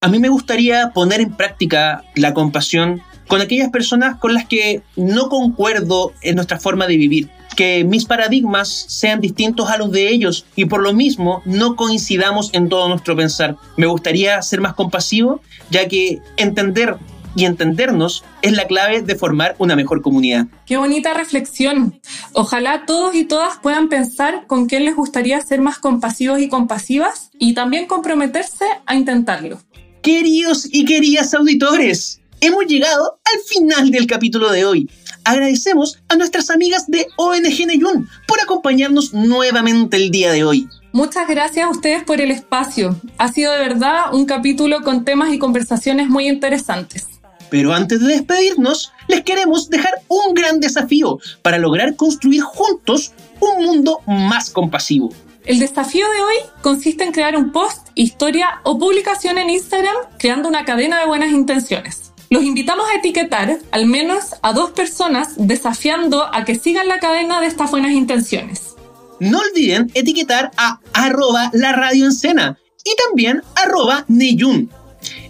A 0.00 0.08
mí 0.08 0.18
me 0.18 0.28
gustaría 0.28 0.90
poner 0.90 1.20
en 1.20 1.34
práctica 1.34 2.04
la 2.14 2.34
compasión 2.34 3.02
con 3.28 3.40
aquellas 3.40 3.70
personas 3.70 4.16
con 4.16 4.34
las 4.34 4.46
que 4.46 4.82
no 4.96 5.28
concuerdo 5.28 6.12
en 6.22 6.36
nuestra 6.36 6.58
forma 6.58 6.86
de 6.86 6.96
vivir, 6.96 7.30
que 7.54 7.84
mis 7.84 8.04
paradigmas 8.04 8.68
sean 8.88 9.20
distintos 9.20 9.70
a 9.70 9.78
los 9.78 9.90
de 9.90 10.08
ellos 10.08 10.46
y 10.56 10.66
por 10.66 10.82
lo 10.82 10.92
mismo 10.92 11.42
no 11.44 11.76
coincidamos 11.76 12.50
en 12.52 12.68
todo 12.68 12.88
nuestro 12.88 13.16
pensar. 13.16 13.56
Me 13.76 13.86
gustaría 13.86 14.40
ser 14.42 14.60
más 14.60 14.74
compasivo, 14.74 15.40
ya 15.70 15.88
que 15.88 16.20
entender 16.36 16.96
y 17.36 17.44
entendernos 17.44 18.24
es 18.42 18.52
la 18.52 18.66
clave 18.66 19.02
de 19.02 19.16
formar 19.16 19.56
una 19.58 19.76
mejor 19.76 20.02
comunidad. 20.02 20.46
Qué 20.66 20.76
bonita 20.76 21.14
reflexión. 21.14 22.00
Ojalá 22.32 22.86
todos 22.86 23.14
y 23.14 23.24
todas 23.24 23.58
puedan 23.58 23.88
pensar 23.88 24.46
con 24.46 24.66
quién 24.66 24.84
les 24.84 24.96
gustaría 24.96 25.40
ser 25.40 25.60
más 25.60 25.78
compasivos 25.78 26.40
y 26.40 26.48
compasivas 26.48 27.30
y 27.38 27.54
también 27.54 27.86
comprometerse 27.86 28.64
a 28.86 28.94
intentarlo. 28.94 29.60
Queridos 30.02 30.68
y 30.70 30.84
queridas 30.84 31.34
auditores, 31.34 32.20
hemos 32.40 32.66
llegado 32.66 33.18
al 33.24 33.40
final 33.46 33.90
del 33.90 34.06
capítulo 34.06 34.52
de 34.52 34.64
hoy. 34.64 34.90
Agradecemos 35.24 35.98
a 36.08 36.16
nuestras 36.16 36.50
amigas 36.50 36.86
de 36.86 37.06
ONG 37.16 37.66
Neyun 37.66 38.08
por 38.28 38.40
acompañarnos 38.42 39.14
nuevamente 39.14 39.96
el 39.96 40.10
día 40.10 40.30
de 40.32 40.44
hoy. 40.44 40.68
Muchas 40.92 41.26
gracias 41.26 41.66
a 41.66 41.70
ustedes 41.70 42.04
por 42.04 42.20
el 42.20 42.30
espacio. 42.30 43.00
Ha 43.16 43.32
sido 43.32 43.52
de 43.52 43.58
verdad 43.58 44.12
un 44.12 44.26
capítulo 44.26 44.82
con 44.82 45.04
temas 45.04 45.32
y 45.32 45.38
conversaciones 45.38 46.08
muy 46.08 46.28
interesantes. 46.28 47.08
Pero 47.48 47.72
antes 47.72 48.00
de 48.00 48.08
despedirnos, 48.08 48.92
les 49.08 49.22
queremos 49.22 49.70
dejar 49.70 49.94
un 50.08 50.34
gran 50.34 50.60
desafío 50.60 51.18
para 51.42 51.58
lograr 51.58 51.96
construir 51.96 52.42
juntos 52.42 53.12
un 53.40 53.64
mundo 53.64 54.00
más 54.06 54.50
compasivo. 54.50 55.10
El 55.46 55.58
desafío 55.58 56.06
de 56.10 56.20
hoy 56.20 56.50
consiste 56.62 57.04
en 57.04 57.12
crear 57.12 57.36
un 57.36 57.52
post, 57.52 57.88
historia 57.94 58.60
o 58.62 58.78
publicación 58.78 59.38
en 59.38 59.50
Instagram 59.50 59.96
creando 60.18 60.48
una 60.48 60.64
cadena 60.64 60.98
de 61.00 61.06
buenas 61.06 61.32
intenciones. 61.32 62.13
Los 62.34 62.42
invitamos 62.42 62.86
a 62.90 62.98
etiquetar 62.98 63.60
al 63.70 63.86
menos 63.86 64.34
a 64.42 64.52
dos 64.52 64.72
personas 64.72 65.34
desafiando 65.36 66.34
a 66.34 66.44
que 66.44 66.56
sigan 66.56 66.88
la 66.88 66.98
cadena 66.98 67.40
de 67.40 67.46
estas 67.46 67.70
buenas 67.70 67.92
intenciones. 67.92 68.74
No 69.20 69.38
olviden 69.38 69.88
etiquetar 69.94 70.50
a 70.56 70.80
arroba 70.92 71.50
la 71.52 71.70
radio 71.70 72.08
y 72.10 72.96
también 73.06 73.42
arroba 73.54 74.04
Neyun. 74.08 74.68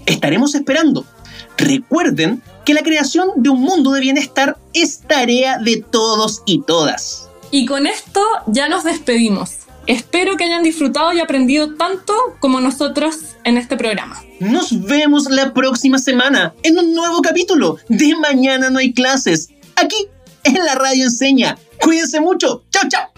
Estaremos 0.06 0.54
esperando. 0.54 1.04
Recuerden 1.58 2.42
que 2.64 2.72
la 2.72 2.80
creación 2.80 3.32
de 3.36 3.50
un 3.50 3.60
mundo 3.60 3.90
de 3.90 4.00
bienestar 4.00 4.56
es 4.72 5.00
tarea 5.00 5.58
de 5.58 5.82
todos 5.82 6.42
y 6.46 6.62
todas. 6.62 7.28
Y 7.50 7.66
con 7.66 7.86
esto 7.86 8.22
ya 8.46 8.70
nos 8.70 8.82
despedimos. 8.82 9.63
Espero 9.86 10.36
que 10.36 10.44
hayan 10.44 10.62
disfrutado 10.62 11.12
y 11.12 11.20
aprendido 11.20 11.74
tanto 11.74 12.14
como 12.40 12.60
nosotros 12.60 13.16
en 13.44 13.58
este 13.58 13.76
programa. 13.76 14.22
Nos 14.40 14.82
vemos 14.86 15.30
la 15.30 15.52
próxima 15.52 15.98
semana 15.98 16.54
en 16.62 16.78
un 16.78 16.94
nuevo 16.94 17.20
capítulo 17.20 17.76
de 17.88 18.14
Mañana 18.16 18.70
no 18.70 18.78
hay 18.78 18.92
clases, 18.94 19.50
aquí 19.76 20.08
en 20.44 20.54
la 20.64 20.74
radio 20.74 21.04
enseña. 21.04 21.58
Cuídense 21.82 22.20
mucho. 22.20 22.64
Chao, 22.70 22.88
chao. 22.88 23.08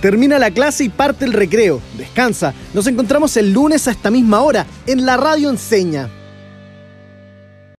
Termina 0.00 0.38
la 0.38 0.50
clase 0.50 0.84
y 0.84 0.88
parte 0.90 1.24
el 1.24 1.32
recreo. 1.32 1.80
Descansa. 1.96 2.52
Nos 2.74 2.86
encontramos 2.86 3.36
el 3.38 3.52
lunes 3.52 3.88
a 3.88 3.92
esta 3.92 4.10
misma 4.10 4.40
hora 4.40 4.66
en 4.86 5.06
la 5.06 5.16
radio 5.16 5.48
enseña. 5.48 6.10